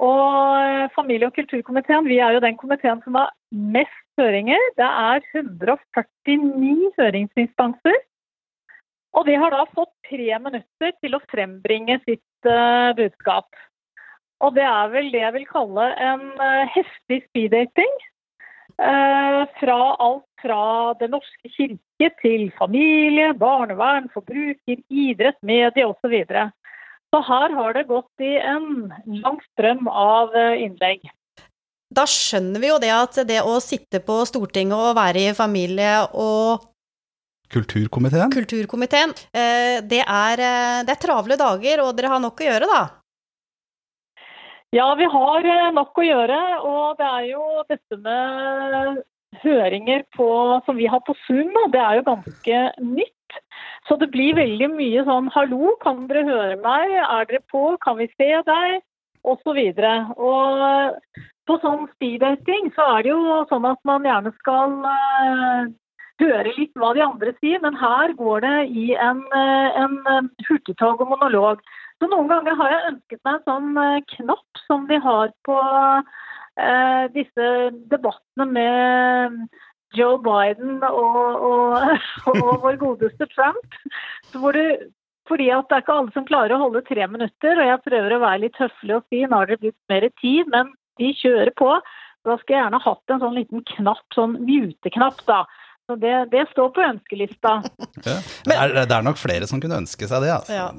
Og 0.03 0.89
familie- 0.97 1.29
og 1.29 1.37
kulturkomiteen 1.37 2.09
vi 2.09 2.19
er 2.19 2.35
jo 2.35 2.43
den 2.43 2.59
komiteen 2.59 3.03
som 3.05 3.21
har 3.21 3.31
mest 3.55 4.03
høringer. 4.19 4.59
Det 4.81 4.89
er 4.89 5.23
149 5.39 6.91
høringsinstanser. 6.99 8.01
Og 9.13 9.29
de 9.29 9.37
har 9.39 9.55
da 9.55 9.63
fått 9.77 9.93
tre 10.09 10.41
minutter 10.43 10.95
til 11.05 11.15
å 11.15 11.23
frembringe 11.31 12.01
sitt 12.09 12.49
budskap. 12.99 13.47
Og 14.43 14.57
det 14.57 14.65
er 14.67 14.89
vel 14.91 15.13
det 15.13 15.21
jeg 15.23 15.37
vil 15.37 15.51
kalle 15.53 15.91
en 16.03 16.25
heftig 16.73 17.21
speeddating. 17.29 17.93
Fra 18.77 19.79
alt 20.03 20.25
fra 20.43 20.95
Den 21.01 21.15
norske 21.15 21.51
kirke 21.57 22.11
til 22.23 22.49
familie, 22.59 23.33
barnevern, 23.39 24.11
forbruker, 24.15 24.83
idrett, 24.91 25.39
medie 25.43 25.87
osv. 25.87 26.01
Så, 26.03 26.11
videre. 26.11 26.49
så 27.15 27.23
her 27.29 27.55
har 27.55 27.77
det 27.77 27.87
gått 27.91 28.25
i 28.25 28.35
en 28.37 28.91
lang 29.23 29.39
strøm 29.53 29.87
av 29.89 30.35
eh, 30.35 30.65
innlegg. 30.67 31.07
Da 31.93 32.07
skjønner 32.09 32.61
vi 32.61 32.71
jo 32.73 32.81
det 32.83 32.91
at 32.97 33.21
det 33.29 33.39
å 33.45 33.59
sitte 33.63 34.01
på 34.05 34.23
Stortinget 34.29 34.75
og 34.75 34.97
være 34.99 35.29
i 35.29 35.37
familie 35.37 35.95
og 36.13 36.69
Kulturkomiteen? 37.53 38.33
Kulturkomiteen. 38.33 39.11
Eh, 39.29 39.85
det 39.85 40.01
er, 40.01 40.41
eh, 40.41 40.79
det 40.89 40.95
er 40.95 41.01
travle 41.03 41.37
dager, 41.37 41.83
og 41.85 41.93
dere 41.99 42.09
har 42.15 42.23
nok 42.25 42.41
å 42.41 42.47
gjøre, 42.47 42.69
da? 42.71 42.83
Ja, 44.73 44.87
vi 44.97 45.05
har 45.05 45.49
nok 45.77 45.99
å 46.01 46.05
gjøre. 46.05 46.39
Og 46.65 47.01
det 47.01 47.09
er 47.09 47.25
jo 47.29 47.43
dette 47.69 47.99
med 48.01 49.03
høringer 49.43 50.05
på, 50.17 50.29
som 50.67 50.79
vi 50.79 50.87
har 50.89 51.03
på 51.07 51.15
Zoom, 51.27 51.53
det 51.73 51.81
er 51.81 51.99
jo 51.99 52.07
ganske 52.09 52.63
nytt. 52.85 53.37
Så 53.89 53.97
det 53.99 54.11
blir 54.13 54.37
veldig 54.37 54.69
mye 54.77 55.03
sånn 55.05 55.29
'hallo, 55.35 55.75
kan 55.83 56.07
dere 56.07 56.25
høre 56.29 56.57
meg', 56.57 56.93
'er 57.01 57.25
dere 57.29 57.41
på', 57.53 57.79
'kan 57.81 57.97
vi 57.99 58.09
se 58.17 58.31
deg'. 58.49 58.81
Og, 59.25 59.39
og 59.47 60.97
på 61.47 61.59
sånn 61.63 61.89
speeddating 61.95 62.73
så 62.75 62.87
er 62.97 63.03
det 63.03 63.11
jo 63.13 63.45
sånn 63.51 63.67
at 63.67 63.79
man 63.85 64.03
gjerne 64.03 64.33
skal 64.39 64.71
uh, 64.83 65.67
høre 66.23 66.55
litt 66.57 66.75
hva 66.79 66.93
de 66.97 67.05
andre 67.05 67.35
sier, 67.41 67.61
men 67.63 67.79
her 67.79 68.15
går 68.19 68.45
det 68.47 68.57
i 68.73 68.89
en, 68.95 69.23
uh, 69.35 69.83
en 69.85 70.29
hurtigtog 70.49 71.03
og 71.03 71.13
monolog. 71.15 71.63
Så 72.01 72.09
noen 72.11 72.31
ganger 72.31 72.57
har 72.59 72.75
jeg 72.75 72.89
ønsket 72.93 73.21
meg 73.27 73.35
en 73.39 73.49
sånn 73.51 73.77
uh, 73.79 73.99
knapp 74.17 74.63
som 74.67 74.87
de 74.89 74.99
har 75.03 75.35
på 75.47 75.59
eh, 76.59 77.05
disse 77.15 77.47
debattene 77.93 78.47
med 78.49 79.39
Joe 79.97 80.19
Biden 80.25 80.83
og, 80.89 81.47
og, 81.47 82.03
og 82.33 82.43
vår 82.65 82.81
godeste 82.81 83.29
Trump. 83.35 83.79
det, 84.33 84.67
fordi 85.29 85.49
at 85.55 85.69
det 85.69 85.77
er 85.77 85.85
ikke 85.85 85.97
alle 85.97 86.15
som 86.15 86.29
klarer 86.29 86.57
å 86.57 86.63
holde 86.65 86.85
tre 86.89 87.07
minutter, 87.09 87.59
og 87.59 87.69
jeg 87.69 87.85
prøver 87.87 88.17
å 88.17 88.23
være 88.25 88.45
litt 88.47 88.61
høflig 88.61 88.97
og 88.99 89.05
si 89.09 89.23
nå 89.25 89.43
har 89.43 89.51
det 89.51 89.61
blitt 89.63 89.79
mer 89.93 90.09
tid, 90.21 90.49
men 90.53 90.73
de 91.01 91.13
kjører 91.21 91.53
på. 91.57 91.75
Da 92.23 92.37
skulle 92.39 92.57
jeg 92.57 92.65
gjerne 92.65 92.83
hatt 92.85 93.13
en 93.13 93.23
sånn 93.23 93.39
liten 93.39 93.65
knapp, 93.77 94.05
sånn 94.15 94.39
mute-knapp, 94.47 95.23
da. 95.27 95.43
Så 95.91 95.97
det, 95.99 96.15
det, 96.33 96.45
står 96.53 96.69
på 96.77 96.85
ønskelista. 96.87 97.61
Ja. 98.03 98.19
Men, 98.47 98.53
det, 98.53 98.59
er, 98.59 98.87
det, 98.89 98.97
er, 98.97 99.03
nok 99.07 99.19
flere 99.21 99.47
som 99.47 99.61
kunne 99.63 99.79
ønske 99.83 100.09
seg 100.11 100.25
det. 100.25 100.33
Altså. 100.35 100.55
Ja. 100.57 100.71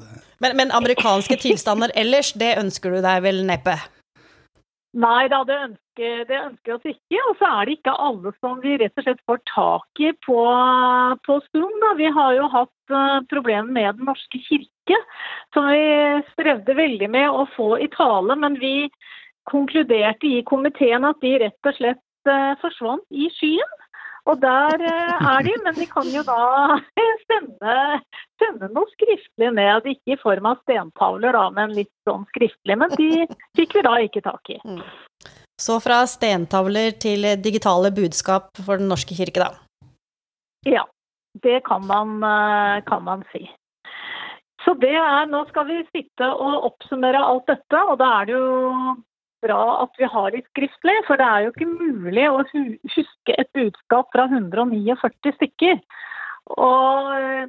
Men, 0.42 0.56
men, 0.58 0.72
amerikanske 0.76 1.38
tilstander 1.40 1.92
ellers, 1.96 2.34
det 2.36 2.56
ønsker 2.60 2.92
du 2.92 3.00
deg 3.04 3.22
vel 3.24 3.44
neppe? 3.48 3.78
Nei 4.94 5.24
da, 5.32 5.40
det 5.48 5.54
ønsker, 5.58 6.26
det 6.28 6.36
ønsker 6.38 6.74
oss 6.76 6.84
ikke. 6.86 7.18
Og 7.30 7.38
så 7.40 7.48
er 7.48 7.66
det 7.66 7.76
ikke 7.78 7.94
alle 8.06 8.32
som 8.38 8.60
vi 8.62 8.76
rett 8.78 9.00
og 9.00 9.06
slett 9.06 9.22
får 9.26 9.40
tak 9.50 10.02
i 10.04 10.12
på, 10.26 10.36
på 11.26 11.38
Zoom. 11.48 11.72
Da. 11.82 11.94
Vi 11.98 12.10
har 12.18 12.36
jo 12.36 12.50
hatt 12.52 12.94
uh, 12.94 13.18
problemer 13.32 13.72
med 13.74 13.98
Den 13.98 14.10
norske 14.10 14.42
kirke, 14.46 15.00
som 15.56 15.66
vi 15.72 16.22
strevde 16.34 16.76
veldig 16.78 17.10
med 17.10 17.26
å 17.26 17.48
få 17.56 17.72
i 17.82 17.90
tale. 17.96 18.38
Men 18.38 18.60
vi 18.62 18.90
konkluderte 19.50 20.30
i 20.30 20.44
komiteen 20.46 21.08
at 21.08 21.18
de 21.24 21.34
rett 21.42 21.72
og 21.72 21.80
slett 21.80 22.30
uh, 22.30 22.54
forsvant 22.62 23.04
i 23.10 23.32
skyen. 23.34 23.80
Og 24.24 24.40
der 24.40 24.80
uh, 24.80 25.26
er 25.34 25.44
de, 25.44 25.54
men 25.66 25.76
de 25.76 25.86
kan 25.90 26.08
jo 26.08 26.22
da 26.24 26.78
sende, 27.28 27.74
sende 28.40 28.70
noe 28.72 28.88
skriftlig 28.94 29.50
ned. 29.56 29.88
Ikke 29.94 30.16
i 30.16 30.20
form 30.20 30.48
av 30.48 30.62
stentavler, 30.64 31.36
da, 31.36 31.48
men 31.52 31.74
litt 31.76 31.92
sånn 32.08 32.24
skriftlig. 32.32 32.78
Men 32.80 32.94
de 32.96 33.26
fikk 33.58 33.76
vi 33.76 33.84
da 33.84 33.98
ikke 34.06 34.24
tak 34.24 34.54
i. 34.54 34.60
Mm. 34.64 34.80
Så 35.60 35.76
fra 35.78 36.00
stentavler 36.10 36.96
til 36.98 37.28
digitale 37.38 37.92
budskap 37.94 38.50
for 38.64 38.80
Den 38.80 38.88
norske 38.90 39.14
kirke, 39.14 39.44
da? 39.44 39.52
Ja, 40.66 40.82
det 41.44 41.60
kan 41.68 41.86
man, 41.86 42.16
eh, 42.24 42.82
kan 42.88 43.04
man 43.04 43.22
si. 43.32 43.44
Så 44.64 44.74
det 44.80 44.96
er, 44.96 45.26
Nå 45.26 45.44
skal 45.48 45.66
vi 45.68 45.82
sitte 45.92 46.26
og 46.32 46.64
oppsummere 46.70 47.20
alt 47.20 47.46
dette, 47.52 47.80
og 47.84 47.98
da 48.00 48.10
er 48.20 48.30
det 48.30 48.34
jo 48.38 48.94
bra 49.44 49.60
at 49.84 50.00
vi 50.00 50.08
har 50.10 50.32
det 50.34 50.44
skriftlig. 50.50 50.96
For 51.08 51.20
det 51.20 51.28
er 51.28 51.44
jo 51.44 51.52
ikke 51.52 51.70
mulig 51.70 52.26
å 52.30 52.42
huske 52.96 53.36
et 53.38 53.52
budskap 53.56 54.10
fra 54.14 54.26
149 54.32 55.36
stykker. 55.38 55.78
Og, 56.52 57.06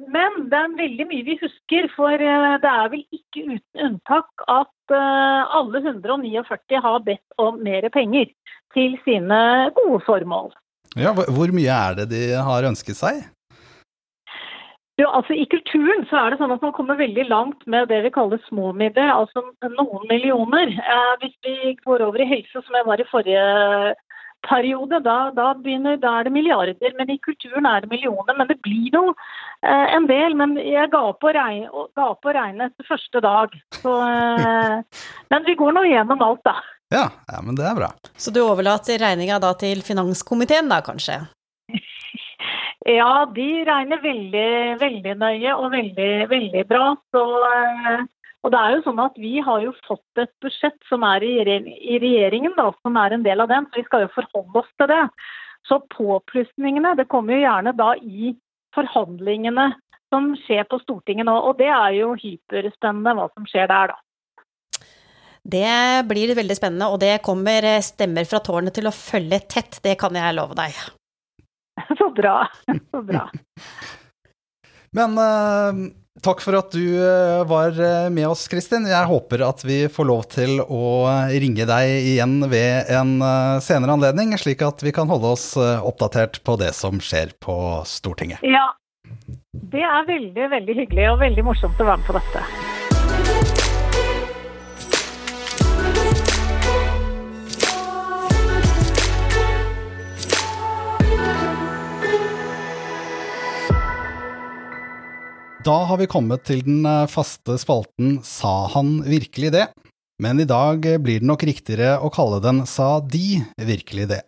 men 0.08 0.46
det 0.48 0.56
er 0.56 0.76
veldig 0.78 1.06
mye 1.10 1.24
vi 1.26 1.34
husker, 1.42 1.88
for 1.92 2.16
eh, 2.16 2.54
det 2.62 2.70
er 2.70 2.86
vel 2.94 3.02
ikke 3.12 3.42
uten 3.50 3.82
unntak 3.90 4.46
at 4.48 4.94
eh, 4.96 5.56
alle 5.58 5.82
149 5.82 6.80
har 6.80 7.02
bedt 7.04 7.42
om 7.42 7.60
mer 7.60 7.84
penger 7.92 8.30
til 8.72 8.96
sine 9.04 9.40
gode 9.76 10.00
formål. 10.06 10.54
Ja, 10.96 11.12
Hvor 11.12 11.52
mye 11.52 11.76
er 11.76 11.98
det 12.00 12.08
de 12.14 12.22
har 12.40 12.70
ønsket 12.70 12.96
seg? 12.96 13.20
Jo, 14.96 15.10
altså 15.12 15.36
I 15.36 15.44
kulturen 15.52 16.06
så 16.08 16.16
er 16.22 16.32
det 16.32 16.38
sånn 16.40 16.54
at 16.54 16.62
man 16.64 16.72
kommer 16.72 16.96
veldig 16.96 17.26
langt 17.28 17.66
med 17.68 17.90
det 17.92 17.98
vi 18.06 18.12
kaller 18.14 18.40
små 18.46 18.70
midler, 18.72 19.10
altså 19.12 19.42
noen 19.74 20.06
millioner. 20.08 20.72
Eh, 20.72 21.12
hvis 21.20 21.34
vi 21.44 21.74
går 21.82 22.04
over 22.06 22.22
i 22.24 22.28
helse, 22.30 22.62
som 22.62 22.78
jeg 22.78 22.86
var 22.88 23.02
i 23.02 23.08
forrige 23.10 23.44
periode, 24.48 25.00
da, 25.04 25.16
da, 25.36 25.50
begynner, 25.60 25.98
da, 26.00 26.14
er 26.18 26.28
det 26.28 26.32
milliarder. 26.32 26.96
Men 26.96 27.12
i 27.12 27.18
kulturen 27.24 27.68
er 27.68 27.84
det 27.84 27.92
millioner. 27.92 28.38
Men 28.38 28.48
det 28.48 28.56
blir 28.64 28.88
jo 28.94 29.04
eh, 29.12 29.86
en 29.96 30.08
del. 30.08 30.36
Men 30.38 30.56
jeg 30.60 30.90
ga 30.92 31.02
opp 31.10 31.26
å 31.26 31.34
regne, 31.36 31.86
ga 31.98 32.08
opp 32.14 32.24
å 32.24 32.36
regne 32.36 32.70
etter 32.70 32.88
første 32.88 33.22
dag. 33.24 33.56
Så, 33.76 33.94
eh, 34.00 35.04
men 35.34 35.48
vi 35.48 35.58
går 35.60 35.76
nå 35.76 35.84
gjennom 35.90 36.24
alt, 36.24 36.44
da. 36.46 36.56
Ja, 36.94 37.08
ja, 37.32 37.40
men 37.42 37.58
det 37.58 37.66
er 37.66 37.76
bra. 37.78 37.90
Så 38.16 38.32
du 38.32 38.44
overlater 38.46 39.00
regninga 39.02 39.40
da 39.42 39.52
til 39.58 39.82
finanskomiteen, 39.84 40.70
da 40.70 40.80
kanskje? 40.86 41.24
Ja, 42.86 43.26
de 43.34 43.46
regner 43.66 44.02
veldig, 44.02 44.50
veldig 44.78 45.14
nøye 45.18 45.54
og 45.56 45.72
veldig, 45.72 46.10
veldig 46.30 46.62
bra. 46.70 46.92
Så, 47.14 47.24
eh, 47.50 48.04
Og 48.46 48.52
det 48.52 48.58
er 48.60 48.74
jo 48.76 48.82
sånn 48.84 49.00
at 49.02 49.16
Vi 49.18 49.40
har 49.42 49.60
jo 49.60 49.72
fått 49.88 50.20
et 50.22 50.30
budsjett 50.40 50.78
som 50.88 51.02
er 51.02 51.24
i, 51.26 51.42
regjeringen, 51.42 52.54
da, 52.54 52.70
som 52.82 52.96
er 52.96 53.10
en 53.12 53.24
del 53.24 53.40
av 53.40 53.48
den. 53.48 53.66
så 53.66 53.80
Vi 53.80 53.86
skal 53.88 54.04
jo 54.04 54.14
forholde 54.14 54.60
oss 54.62 54.70
til 54.78 54.86
det. 54.86 55.10
Så 55.66 55.80
påplussingene 55.90 56.94
det 56.96 57.08
kommer 57.08 57.34
jo 57.34 57.42
gjerne 57.42 57.72
da 57.74 57.94
i 57.98 58.36
forhandlingene 58.72 59.74
som 60.14 60.36
skjer 60.46 60.62
på 60.70 60.78
Stortinget 60.84 61.26
nå. 61.26 61.34
Og 61.34 61.58
det 61.58 61.66
er 61.66 61.90
jo 61.98 62.14
hyperspennende 62.14 63.16
hva 63.18 63.26
som 63.34 63.48
skjer 63.50 63.66
der, 63.66 63.90
da. 63.90 63.98
Det 65.42 66.06
blir 66.06 66.34
veldig 66.34 66.56
spennende, 66.58 66.86
og 66.90 67.00
det 67.00 67.22
kommer 67.22 67.66
stemmer 67.82 68.24
fra 68.26 68.38
tårnet 68.38 68.74
til 68.74 68.86
å 68.86 68.94
følge 68.94 69.40
tett, 69.46 69.82
det 69.82 69.98
kan 69.98 70.14
jeg 70.14 70.34
love 70.34 70.54
deg. 70.58 70.74
Så 71.98 72.10
bra. 72.16 72.48
Så 72.90 73.02
bra. 73.02 73.30
Men 74.96 75.18
uh, 75.18 75.88
takk 76.24 76.40
for 76.40 76.56
at 76.56 76.72
du 76.72 76.84
uh, 76.96 77.44
var 77.48 77.76
eh, 77.76 78.08
med 78.10 78.28
oss, 78.30 78.46
Kristin. 78.48 78.86
Jeg 78.88 79.10
håper 79.10 79.44
at 79.44 79.64
vi 79.66 79.82
får 79.92 80.08
lov 80.08 80.24
til 80.32 80.62
å 80.62 80.86
ringe 81.34 81.66
deg 81.68 82.08
igjen 82.14 82.38
ved 82.48 82.88
en 82.96 83.18
senere 83.64 83.98
anledning, 83.98 84.32
slik 84.40 84.64
at 84.64 84.84
vi 84.86 84.94
kan 84.96 85.10
holde 85.12 85.34
oss 85.36 85.50
oppdatert 85.58 86.40
på 86.46 86.56
det 86.60 86.72
som 86.78 87.02
skjer 87.02 87.36
på 87.42 87.58
Stortinget. 87.88 88.40
Ja, 88.46 88.70
det 89.76 89.84
er 89.84 90.08
veldig, 90.08 90.50
veldig 90.56 90.80
hyggelig 90.80 91.10
og 91.12 91.20
veldig 91.26 91.46
morsomt 91.46 91.80
å 91.82 91.90
være 91.90 92.02
med 92.02 92.08
på 92.08 92.18
dette. 92.20 93.65
Da 105.66 105.80
har 105.88 105.98
vi 105.98 106.06
kommet 106.06 106.44
til 106.46 106.60
den 106.62 106.84
eh, 106.86 107.08
faste 107.10 107.56
spalten 107.58 108.20
Sa 108.22 108.68
han 108.70 109.00
virkelig 109.02 109.50
det? 109.50 109.64
Men 110.22 110.38
i 110.38 110.46
dag 110.46 110.84
blir 111.02 111.18
det 111.18 111.26
nok 111.26 111.42
riktigere 111.48 111.96
å 111.98 112.10
kalle 112.14 112.38
den 112.44 112.62
Sa 112.70 113.00
de 113.02 113.40
virkelig 113.58 114.06
det? 114.12 114.20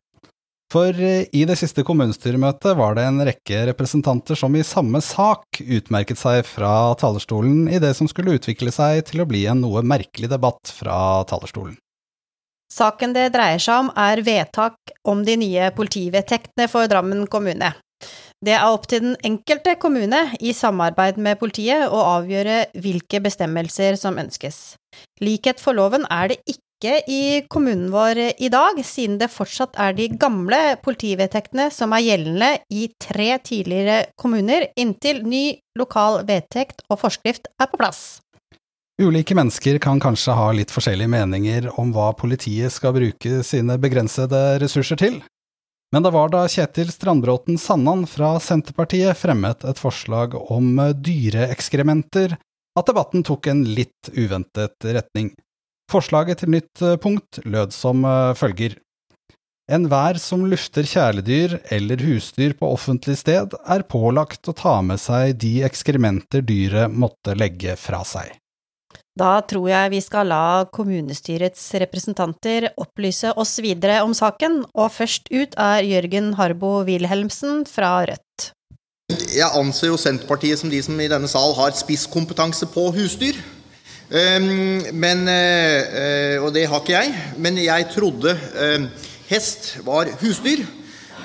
For 0.72 0.90
eh, 0.90 1.28
i 1.30 1.44
det 1.46 1.54
siste 1.60 1.84
kommunestyremøtet 1.86 2.74
var 2.80 2.98
det 2.98 3.06
en 3.06 3.22
rekke 3.30 3.62
representanter 3.70 4.40
som 4.40 4.56
i 4.58 4.66
samme 4.66 4.98
sak 5.04 5.62
utmerket 5.62 6.18
seg 6.18 6.42
fra 6.48 6.72
talerstolen 6.98 7.68
i 7.70 7.78
det 7.86 7.94
som 7.94 8.10
skulle 8.10 8.34
utvikle 8.40 8.74
seg 8.74 9.04
til 9.06 9.22
å 9.22 9.30
bli 9.30 9.46
en 9.46 9.62
noe 9.62 9.84
merkelig 9.86 10.32
debatt 10.34 10.74
fra 10.74 11.22
talerstolen. 11.30 11.78
Saken 12.74 13.14
det 13.14 13.30
dreier 13.36 13.62
seg 13.62 13.86
om, 13.86 13.94
er 13.94 14.26
vedtak 14.26 14.98
om 15.08 15.22
de 15.24 15.38
nye 15.38 15.70
politivedtektene 15.76 16.66
for 16.68 16.90
Drammen 16.90 17.28
kommune. 17.30 17.76
Det 18.44 18.54
er 18.54 18.70
opp 18.70 18.84
til 18.86 19.02
den 19.02 19.16
enkelte 19.26 19.74
kommune, 19.82 20.20
i 20.38 20.52
samarbeid 20.54 21.16
med 21.18 21.40
politiet, 21.40 21.88
å 21.90 22.04
avgjøre 22.20 22.68
hvilke 22.78 23.18
bestemmelser 23.24 23.98
som 23.98 24.18
ønskes. 24.20 24.76
Likhet 25.18 25.58
for 25.58 25.74
loven 25.74 26.06
er 26.06 26.30
det 26.30 26.38
ikke 26.46 27.00
i 27.10 27.42
kommunen 27.50 27.88
vår 27.90 28.20
i 28.38 28.50
dag, 28.54 28.78
siden 28.86 29.16
det 29.18 29.32
fortsatt 29.34 29.74
er 29.82 29.96
de 29.98 30.06
gamle 30.22 30.76
politivedtektene 30.84 31.66
som 31.74 31.90
er 31.96 32.04
gjeldende 32.06 32.52
i 32.70 32.86
tre 33.02 33.32
tidligere 33.42 34.12
kommuner, 34.14 34.68
inntil 34.78 35.24
ny 35.26 35.58
lokal 35.78 36.22
vedtekt 36.28 36.86
og 36.86 37.00
forskrift 37.02 37.50
er 37.58 37.66
på 37.72 37.80
plass. 37.80 38.20
Ulike 39.02 39.34
mennesker 39.38 39.80
kan 39.82 39.98
kanskje 40.02 40.34
ha 40.34 40.46
litt 40.54 40.70
forskjellige 40.74 41.10
meninger 41.10 41.68
om 41.78 41.90
hva 41.94 42.12
politiet 42.18 42.74
skal 42.74 42.94
bruke 42.94 43.42
sine 43.46 43.78
begrensede 43.82 44.60
ressurser 44.62 44.98
til, 44.98 45.18
men 45.94 46.04
det 46.04 46.12
var 46.14 46.32
da 46.32 46.44
Kjetil 46.50 46.90
Strandbråten 46.92 47.58
Sannan 47.60 48.04
fra 48.10 48.34
Senterpartiet 48.42 49.16
fremmet 49.16 49.64
et 49.64 49.80
forslag 49.80 50.36
om 50.38 50.76
dyreekskrementer, 50.94 52.36
at 52.78 52.90
debatten 52.90 53.24
tok 53.26 53.48
en 53.50 53.64
litt 53.64 54.10
uventet 54.12 54.84
retning. 54.84 55.32
Forslaget 55.88 56.42
til 56.42 56.52
nytt 56.52 56.84
punkt 57.00 57.40
lød 57.48 57.72
som 57.72 58.04
følger. 58.36 58.76
Enhver 59.68 60.16
som 60.16 60.46
lufter 60.48 60.86
kjæledyr 60.88 61.58
eller 61.76 62.00
husdyr 62.00 62.54
på 62.56 62.68
offentlig 62.72 63.18
sted, 63.20 63.52
er 63.68 63.84
pålagt 63.84 64.48
å 64.48 64.54
ta 64.56 64.78
med 64.80 65.00
seg 65.00 65.34
de 65.42 65.58
ekskrementer 65.68 66.44
dyret 66.44 66.92
måtte 66.92 67.34
legge 67.36 67.74
fra 67.76 68.00
seg. 68.08 68.30
Da 69.18 69.40
tror 69.48 69.66
jeg 69.70 69.90
vi 69.96 69.98
skal 70.04 70.28
la 70.30 70.66
kommunestyrets 70.70 71.62
representanter 71.82 72.68
opplyse 72.78 73.32
oss 73.40 73.56
videre 73.64 74.02
om 74.04 74.12
saken, 74.14 74.60
og 74.78 74.92
først 74.94 75.30
ut 75.32 75.56
er 75.58 75.86
Jørgen 75.86 76.34
Harbo 76.38 76.82
Wilhelmsen 76.86 77.64
fra 77.66 77.96
Rødt. 78.06 78.52
Jeg 79.32 79.48
anser 79.56 79.88
jo 79.88 79.98
Senterpartiet 79.98 80.60
som 80.60 80.70
de 80.70 80.82
som 80.84 80.98
i 81.00 81.08
denne 81.10 81.30
sal 81.30 81.56
har 81.56 81.74
spisskompetanse 81.74 82.68
på 82.70 82.90
husdyr. 82.94 83.40
Ehm, 84.12 84.84
men, 84.94 85.26
eh, 85.28 86.36
og 86.38 86.52
det 86.54 86.68
har 86.68 86.84
ikke 86.84 86.94
jeg. 86.94 87.14
Men 87.40 87.58
jeg 87.58 87.88
trodde 87.94 88.36
eh, 88.36 88.86
hest 89.32 89.78
var 89.84 90.12
husdyr. 90.20 90.62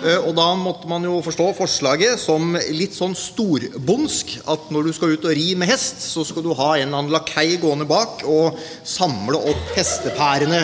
Eh, 0.04 0.20
og 0.20 0.34
da 0.36 0.50
måtte 0.60 0.90
man 0.92 1.06
jo 1.08 1.22
forstå 1.24 1.48
forslaget 1.56 2.20
som 2.20 2.58
litt 2.76 2.96
sånn 2.96 3.16
storbondsk. 3.16 4.36
At 4.52 4.68
når 4.74 4.90
du 4.90 4.96
skal 4.98 5.16
ut 5.16 5.28
og 5.30 5.36
ri 5.38 5.54
med 5.60 5.72
hest, 5.72 6.02
så 6.04 6.26
skal 6.28 6.44
du 6.44 6.52
ha 6.58 6.74
en 6.76 6.90
eller 6.90 7.00
annen 7.00 7.14
lakei 7.16 7.56
gående 7.62 7.88
bak 7.88 8.26
og 8.28 8.60
samle 8.84 9.40
opp 9.54 9.72
hestepærene. 9.78 10.64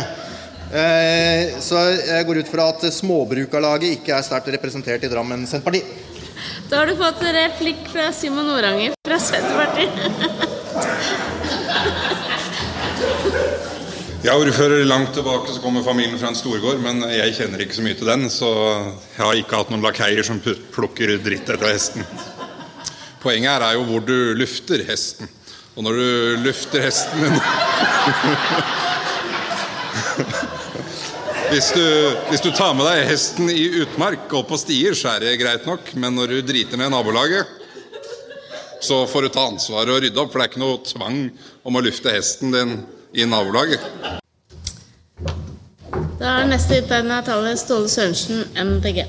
Eh, 0.69 1.55
så 1.63 1.85
jeg 1.97 2.27
går 2.27 2.43
ut 2.43 2.51
fra 2.51 2.67
at 2.73 2.85
Småbrukarlaget 2.93 3.97
ikke 3.97 4.13
er 4.17 4.27
sterkt 4.27 4.51
representert 4.53 5.07
i 5.07 5.11
Drammen 5.11 5.47
Senterparti. 5.49 5.81
Da 6.69 6.83
har 6.83 6.91
du 6.91 6.99
fått 6.99 7.23
replikk 7.35 7.87
fra 7.89 8.11
Simon 8.15 8.51
Oranger 8.53 8.93
fra 9.07 9.17
Senterpartiet. 9.23 11.17
Jeg 14.19 14.33
er 14.33 14.41
ordfører 14.43 14.81
langt 14.83 15.13
tilbake, 15.15 15.47
så 15.47 15.61
kommer 15.63 15.79
familien 15.79 16.19
fra 16.19 16.27
en 16.27 16.35
storgård, 16.35 16.81
men 16.83 17.05
jeg 17.07 17.37
kjenner 17.37 17.61
ikke 17.63 17.77
så 17.77 17.83
mye 17.85 17.95
til 17.95 18.09
den, 18.09 18.25
så 18.27 18.49
jeg 19.15 19.21
har 19.21 19.37
ikke 19.39 19.55
hatt 19.61 19.69
noen 19.71 19.85
lakeier 19.85 20.27
som 20.27 20.41
plukker 20.43 21.13
dritt 21.23 21.47
etter 21.47 21.71
hesten. 21.71 22.03
Poenget 23.23 23.53
her 23.53 23.63
er 23.63 23.77
jo 23.77 23.85
hvor 23.87 24.03
du 24.03 24.35
lufter 24.35 24.83
hesten. 24.89 25.31
Og 25.77 25.87
når 25.87 26.01
du 26.01 26.43
lufter 26.49 26.83
hesten 26.83 27.23
din 27.23 27.39
hvis, 31.53 31.71
du, 31.71 31.87
hvis 32.27 32.43
du, 32.43 32.51
tar 32.51 32.75
med 32.75 32.91
deg 32.91 33.07
hesten 33.13 33.47
i 33.55 33.69
utmark 33.85 34.27
og 34.35 34.49
på 34.51 34.59
stier, 34.59 34.99
så 34.99 35.15
er 35.15 35.23
det 35.29 35.39
greit 35.39 35.63
nok, 35.63 35.95
men 35.95 36.19
når 36.19 36.35
du 36.35 36.39
driter 36.51 36.75
ned 36.75 36.91
nabolaget, 36.91 37.47
så 38.83 39.05
får 39.07 39.21
du 39.23 39.31
ta 39.31 39.47
ansvaret 39.47 39.95
og 39.95 40.03
rydde 40.03 40.19
opp, 40.19 40.35
for 40.35 40.43
det 40.43 40.49
er 40.49 40.51
ikke 40.57 40.67
noe 40.67 40.87
tvang 40.91 41.27
om 41.63 41.79
å 41.79 41.87
lufte 41.87 42.19
hesten 42.19 42.51
din 42.51 42.81
i 43.13 43.25
nabolaget. 43.25 43.81
Da 46.19 46.35
er 46.41 46.49
neste 46.51 46.81
inntegna 46.81 47.21
taler 47.25 47.55
Ståle 47.59 47.89
Sørensen, 47.91 48.43
MDG. 48.59 49.05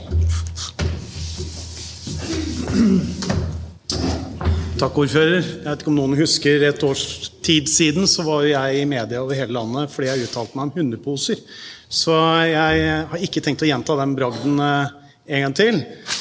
Takk, 4.81 4.97
ordfører. 4.97 5.43
Jeg 5.43 5.67
vet 5.67 5.83
ikke 5.83 5.91
om 5.93 5.99
noen 5.99 6.17
husker 6.17 6.63
et 6.65 6.85
års 6.87 7.03
tid 7.45 7.69
siden 7.69 8.07
så 8.09 8.25
var 8.25 8.47
jeg 8.49 8.81
i 8.81 8.87
media 8.89 9.21
over 9.21 9.37
hele 9.37 9.53
landet 9.53 9.93
fordi 9.93 10.09
jeg 10.09 10.29
uttalte 10.29 10.57
meg 10.57 10.71
om 10.71 10.73
hundeposer. 10.79 11.43
Så 11.91 12.15
jeg 12.47 12.87
har 13.11 13.25
ikke 13.27 13.43
tenkt 13.45 13.67
å 13.67 13.69
gjenta 13.69 13.99
den 13.99 14.15
bragden 14.17 14.63
eh, 14.63 14.95
en 15.35 15.45
gang 15.45 15.57
til, 15.59 15.81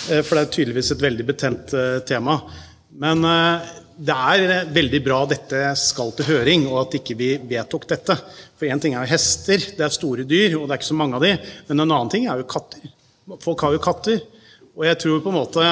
eh, 0.10 0.24
for 0.26 0.36
det 0.36 0.42
er 0.42 0.52
tydeligvis 0.56 0.92
et 0.96 1.06
veldig 1.06 1.28
betent 1.30 1.76
eh, 1.78 2.00
tema. 2.10 2.40
Men 3.00 3.24
det 4.00 4.16
er 4.16 4.44
eh, 4.48 4.70
veldig 4.74 5.02
bra 5.04 5.20
dette 5.28 5.62
skal 5.80 6.14
til 6.16 6.30
høring, 6.32 6.66
og 6.70 6.86
at 6.86 7.00
ikke 7.02 7.18
vi 7.20 7.30
vedtok 7.50 7.88
dette. 7.90 8.16
For 8.60 8.70
én 8.72 8.82
ting 8.82 8.96
er 8.96 9.04
jo 9.04 9.14
hester, 9.14 9.64
det 9.76 9.86
er 9.86 9.94
store 9.94 10.26
dyr, 10.28 10.56
og 10.60 10.68
det 10.68 10.76
er 10.76 10.82
ikke 10.82 10.92
så 10.92 11.00
mange 11.00 11.20
av 11.20 11.26
de. 11.26 11.34
Men 11.68 11.84
en 11.84 11.88
annen 11.88 12.12
ting 12.14 12.28
er 12.30 12.40
jo 12.40 12.48
katter. 12.50 12.86
Folk 13.44 13.66
har 13.66 13.76
jo 13.76 13.82
katter. 13.84 14.22
Og 14.80 14.86
jeg 14.88 15.00
tror 15.02 15.24
på 15.24 15.32
en 15.34 15.40
måte 15.42 15.64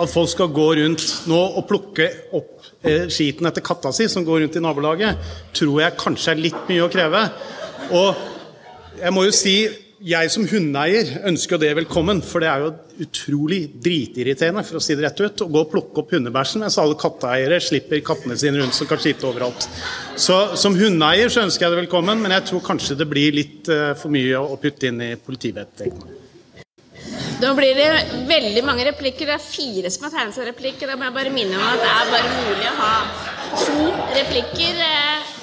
at 0.00 0.10
folk 0.12 0.28
skal 0.28 0.50
gå 0.52 0.66
rundt 0.76 1.04
nå 1.30 1.38
og 1.56 1.64
plukke 1.68 2.08
opp 2.36 2.66
eh, 2.84 3.06
skiten 3.12 3.48
etter 3.48 3.64
katta 3.64 3.92
si, 3.96 4.08
som 4.12 4.26
går 4.26 4.44
rundt 4.44 4.58
i 4.58 4.64
nabolaget, 4.64 5.30
tror 5.56 5.80
jeg 5.80 6.00
kanskje 6.00 6.34
er 6.34 6.42
litt 6.44 6.66
mye 6.68 6.84
å 6.84 6.90
kreve. 6.92 7.22
Og 7.96 9.00
jeg 9.00 9.14
må 9.16 9.24
jo 9.24 9.32
si 9.34 9.54
jeg 10.00 10.30
som 10.32 10.46
hundeeier 10.48 11.10
ønsker 11.28 11.56
jo 11.56 11.60
det 11.60 11.70
velkommen, 11.76 12.22
for 12.24 12.40
det 12.40 12.48
er 12.48 12.62
jo 12.64 12.70
utrolig 13.04 13.60
dritirriterende 13.84 14.62
for 14.64 14.78
å 14.78 14.82
si 14.84 14.96
det 14.96 15.04
rett 15.04 15.20
ut, 15.20 15.42
å 15.44 15.48
gå 15.52 15.64
og 15.64 15.72
plukke 15.72 16.02
opp 16.02 16.14
hundebæsjen 16.14 16.64
mens 16.64 16.78
alle 16.80 16.96
katteeiere 17.00 17.60
slipper 17.62 18.00
kattene 18.04 18.36
sine 18.40 18.60
rundt 18.60 18.76
som 18.76 18.88
kan 18.88 19.00
skitte 19.00 19.28
overalt. 19.28 19.66
Så 20.16 20.38
som 20.60 20.76
hundeeier 20.78 21.32
så 21.32 21.44
ønsker 21.44 21.66
jeg 21.66 21.74
det 21.74 21.82
velkommen, 21.82 22.22
men 22.22 22.32
jeg 22.38 22.48
tror 22.48 22.64
kanskje 22.70 22.96
det 23.00 23.08
blir 23.10 23.36
litt 23.36 23.68
uh, 23.72 23.92
for 23.98 24.12
mye 24.14 24.40
å 24.40 24.56
putte 24.60 24.88
inn 24.88 25.04
i 25.04 25.12
politivedtektene. 25.20 26.16
Nå 27.40 27.54
blir 27.56 27.76
det 27.76 27.90
veldig 28.28 28.62
mange 28.66 28.84
replikker. 28.90 29.28
Det 29.30 29.36
er 29.38 29.44
fire 29.44 29.92
som 29.92 30.04
har 30.04 30.12
tegnet 30.12 30.36
seg 30.36 30.48
replikker. 30.50 30.90
Da 30.90 30.96
må 31.00 31.08
jeg 31.08 31.16
bare 31.16 31.32
minne 31.32 31.56
om 31.56 31.68
at 31.70 31.80
det 31.80 31.92
er 31.92 32.10
bare 32.12 32.32
mulig 32.36 32.66
å 32.68 32.74
ha 32.76 32.94
to 33.62 33.86
replikker. 34.12 34.82
Eh, 34.84 35.39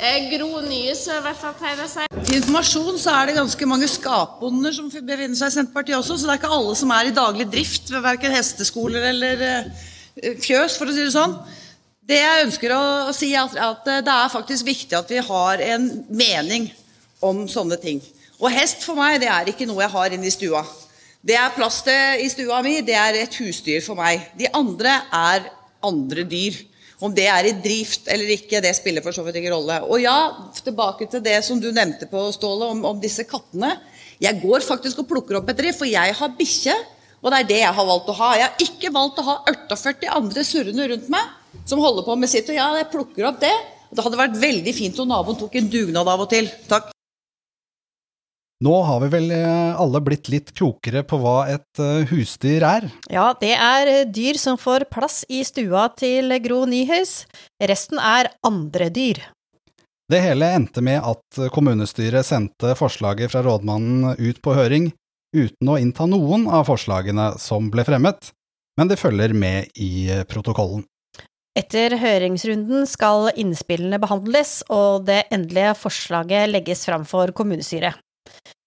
Gro 0.00 0.62
Nyhus 0.64 1.02
i 1.12 1.16
fall 1.36 1.56
tegna 1.60 1.86
seg. 1.88 2.08
Til 2.24 2.38
informasjon 2.38 2.96
så 3.02 3.12
er 3.18 3.28
det 3.28 3.36
ganske 3.36 3.66
mange 3.68 3.88
skapbonder 3.90 4.72
som 4.72 4.88
befinner 4.88 5.36
seg 5.36 5.50
i 5.50 5.56
Senterpartiet 5.58 5.98
også, 5.98 6.16
så 6.16 6.28
det 6.28 6.32
er 6.34 6.40
ikke 6.40 6.52
alle 6.56 6.76
som 6.78 6.92
er 6.96 7.10
i 7.10 7.16
daglig 7.16 7.46
drift 7.52 7.92
ved 7.92 8.04
verken 8.06 8.32
hesteskoler 8.32 9.10
eller 9.10 9.44
eh, 9.44 10.38
fjøs, 10.40 10.78
for 10.80 10.88
å 10.88 10.94
si 10.96 11.04
det 11.04 11.12
sånn. 11.12 11.36
Det 12.00 12.16
jeg 12.16 12.46
ønsker 12.46 12.72
å 12.74 13.12
si, 13.14 13.34
er 13.36 13.60
at 13.66 13.84
det 14.06 14.14
er 14.14 14.32
faktisk 14.32 14.70
viktig 14.70 14.96
at 14.96 15.12
vi 15.12 15.20
har 15.26 15.64
en 15.68 15.90
mening 16.08 16.70
om 17.20 17.44
sånne 17.50 17.76
ting. 17.82 18.00
Og 18.40 18.48
hest 18.54 18.86
for 18.86 18.96
meg, 18.96 19.20
det 19.20 19.28
er 19.28 19.52
ikke 19.52 19.68
noe 19.68 19.84
jeg 19.84 19.94
har 19.98 20.16
inne 20.16 20.30
i 20.30 20.32
stua. 20.32 20.64
Det 21.20 21.36
er 21.36 21.52
plass 21.52 21.82
til 21.84 22.24
i 22.24 22.32
stua 22.32 22.62
mi, 22.64 22.78
det 22.80 22.96
er 22.96 23.20
et 23.20 23.36
husdyr 23.36 23.84
for 23.84 24.00
meg. 24.00 24.30
De 24.40 24.48
andre 24.56 24.96
er 25.12 25.50
andre 25.84 26.24
dyr. 26.24 26.56
Om 27.00 27.14
det 27.16 27.26
er 27.32 27.48
i 27.48 27.54
drift 27.64 28.10
eller 28.12 28.28
ikke, 28.34 28.60
det 28.60 28.74
spiller 28.76 29.04
for 29.04 29.16
så 29.16 29.24
vidt 29.24 29.38
ingen 29.40 29.54
rolle. 29.54 29.78
Og 29.88 30.02
ja, 30.02 30.16
tilbake 30.60 31.08
til 31.08 31.22
det 31.24 31.38
som 31.46 31.60
du 31.60 31.70
nevnte 31.72 32.08
på, 32.10 32.26
Ståle, 32.36 32.68
om, 32.74 32.84
om 32.92 33.00
disse 33.00 33.24
kattene. 33.28 33.72
Jeg 34.20 34.36
går 34.42 34.60
faktisk 34.66 35.00
og 35.00 35.08
plukker 35.08 35.38
opp 35.38 35.48
etter 35.48 35.70
dem, 35.70 35.76
for 35.76 35.88
jeg 35.88 36.16
har 36.18 36.36
bikkje. 36.36 36.76
Og 37.20 37.32
det 37.32 37.40
er 37.40 37.48
det 37.48 37.60
jeg 37.62 37.76
har 37.76 37.88
valgt 37.88 38.12
å 38.12 38.18
ha. 38.20 38.30
Jeg 38.36 38.48
har 38.48 38.64
ikke 38.66 38.92
valgt 38.92 39.20
å 39.20 39.26
ha 39.26 39.36
48 39.48 40.12
andre 40.20 40.44
surrende 40.44 40.88
rundt 40.92 41.10
meg 41.12 41.58
som 41.68 41.80
holder 41.80 42.04
på 42.04 42.16
med 42.20 42.32
sitt. 42.32 42.48
Og 42.52 42.60
ja, 42.60 42.68
jeg 42.80 42.92
plukker 42.92 43.32
opp 43.32 43.40
det. 43.42 43.56
Det 43.90 44.04
hadde 44.04 44.20
vært 44.20 44.40
veldig 44.40 44.76
fint 44.76 45.00
om 45.02 45.08
naboen 45.10 45.40
tok 45.40 45.56
en 45.58 45.72
dugnad 45.72 46.08
av 46.08 46.24
og 46.24 46.30
til. 46.30 46.52
Takk. 46.70 46.92
Nå 48.60 48.74
har 48.84 49.00
vi 49.00 49.08
vel 49.08 49.30
eh, 49.32 49.80
alle 49.80 50.02
blitt 50.04 50.28
litt 50.28 50.50
klokere 50.52 51.00
på 51.08 51.16
hva 51.22 51.46
et 51.48 51.80
eh, 51.80 52.02
husdyr 52.10 52.64
er? 52.68 52.86
Ja, 53.08 53.30
det 53.40 53.54
er 53.56 53.88
eh, 53.88 54.02
dyr 54.04 54.36
som 54.36 54.58
får 54.60 54.84
plass 54.92 55.22
i 55.32 55.40
stua 55.48 55.86
til 55.96 56.28
Gro 56.44 56.66
Nyhus. 56.68 57.22
Resten 57.56 57.96
er 57.96 58.28
andre 58.44 58.90
dyr. 58.92 59.22
Det 60.12 60.20
hele 60.20 60.50
endte 60.58 60.84
med 60.84 61.00
at 61.00 61.40
kommunestyret 61.54 62.26
sendte 62.28 62.74
forslaget 62.76 63.32
fra 63.32 63.40
rådmannen 63.46 64.18
ut 64.18 64.42
på 64.44 64.52
høring, 64.58 64.90
uten 65.32 65.72
å 65.72 65.78
innta 65.80 66.04
noen 66.10 66.44
av 66.50 66.66
forslagene 66.68 67.30
som 67.40 67.70
ble 67.72 67.86
fremmet, 67.88 68.32
men 68.76 68.90
det 68.90 69.00
følger 69.00 69.32
med 69.32 69.70
i 69.80 70.10
protokollen. 70.28 70.82
Etter 71.56 71.96
høringsrunden 72.02 72.84
skal 72.90 73.30
innspillene 73.38 74.02
behandles, 74.02 74.58
og 74.68 75.06
det 75.08 75.22
endelige 75.32 75.78
forslaget 75.78 76.50
legges 76.50 76.84
fram 76.90 77.06
for 77.08 77.32
kommunestyret. 77.32 77.96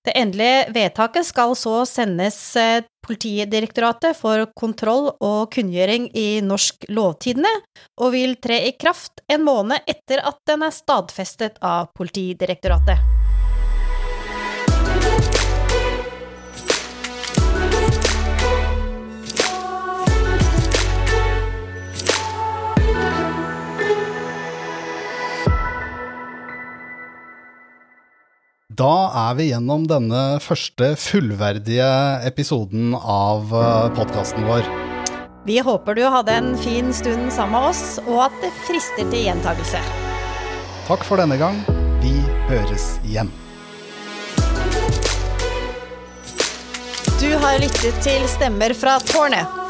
Det 0.03 0.11
endelige 0.19 0.73
vedtaket 0.75 1.25
skal 1.25 1.55
så 1.55 1.83
sendes 1.87 2.37
eh, 2.59 2.83
Politidirektoratet 3.03 4.15
for 4.15 4.45
kontroll 4.55 5.09
og 5.11 5.51
kunngjøring 5.51 6.05
i 6.15 6.39
Norsk 6.43 6.85
Lovtidende, 6.87 7.51
og 7.99 8.13
vil 8.15 8.37
tre 8.39 8.61
i 8.69 8.75
kraft 8.79 9.23
en 9.31 9.43
måned 9.43 9.83
etter 9.91 10.23
at 10.23 10.39
den 10.47 10.63
er 10.63 10.75
stadfestet 10.75 11.59
av 11.59 11.91
Politidirektoratet. 11.99 13.22
Da 28.73 29.11
er 29.27 29.35
vi 29.37 29.49
gjennom 29.51 29.83
denne 29.85 30.39
første 30.41 30.93
fullverdige 30.97 31.85
episoden 32.25 32.95
av 32.97 33.51
eh, 33.53 33.89
podkasten 33.93 34.47
vår. 34.47 34.65
Vi 35.45 35.59
håper 35.61 35.99
du 35.99 36.01
hadde 36.09 36.33
en 36.39 36.55
fin 36.57 36.89
stund 36.95 37.27
sammen 37.35 37.53
med 37.53 37.67
oss, 37.69 37.99
og 38.07 38.23
at 38.29 38.39
det 38.41 38.49
frister 38.63 39.05
til 39.11 39.27
gjentakelse. 39.27 39.81
Takk 40.87 41.05
for 41.05 41.21
denne 41.21 41.37
gang. 41.37 41.59
Vi 42.01 42.15
høres 42.49 42.87
igjen. 43.03 43.29
Du 47.19 47.29
har 47.43 47.61
lyttet 47.61 48.01
til 48.01 48.25
Stemmer 48.31 48.73
fra 48.73 48.97
tårnet. 49.11 49.61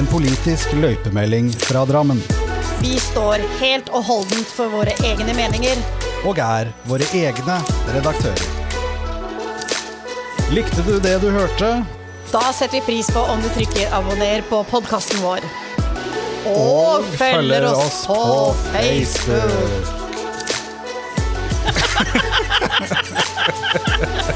En 0.00 0.08
politisk 0.08 0.72
løypemelding 0.80 1.52
fra 1.66 1.84
Drammen. 1.88 2.24
Vi 2.80 2.96
står 3.02 3.44
helt 3.60 3.92
og 3.92 4.08
holdent 4.08 4.48
for 4.48 4.72
våre 4.72 4.96
egne 5.04 5.36
meninger 5.36 5.84
og 6.24 6.38
er 6.38 6.70
våre 6.88 7.06
egne 7.14 7.58
redaktører. 7.92 8.46
Likte 10.54 10.82
du 10.86 11.00
det 11.02 11.20
du 11.22 11.30
hørte? 11.34 11.84
Da 12.30 12.52
setter 12.54 12.78
vi 12.78 12.84
pris 12.86 13.10
på 13.12 13.20
om 13.20 13.42
du 13.42 13.48
trykker 13.54 13.92
abonner 13.94 14.42
på 14.48 14.62
podkasten 14.70 15.18
vår. 15.22 15.40
Og, 16.46 16.54
og 16.54 17.04
følger 17.18 17.66
oss 17.72 18.06
på 18.06 18.54
Facebook. 18.72 19.94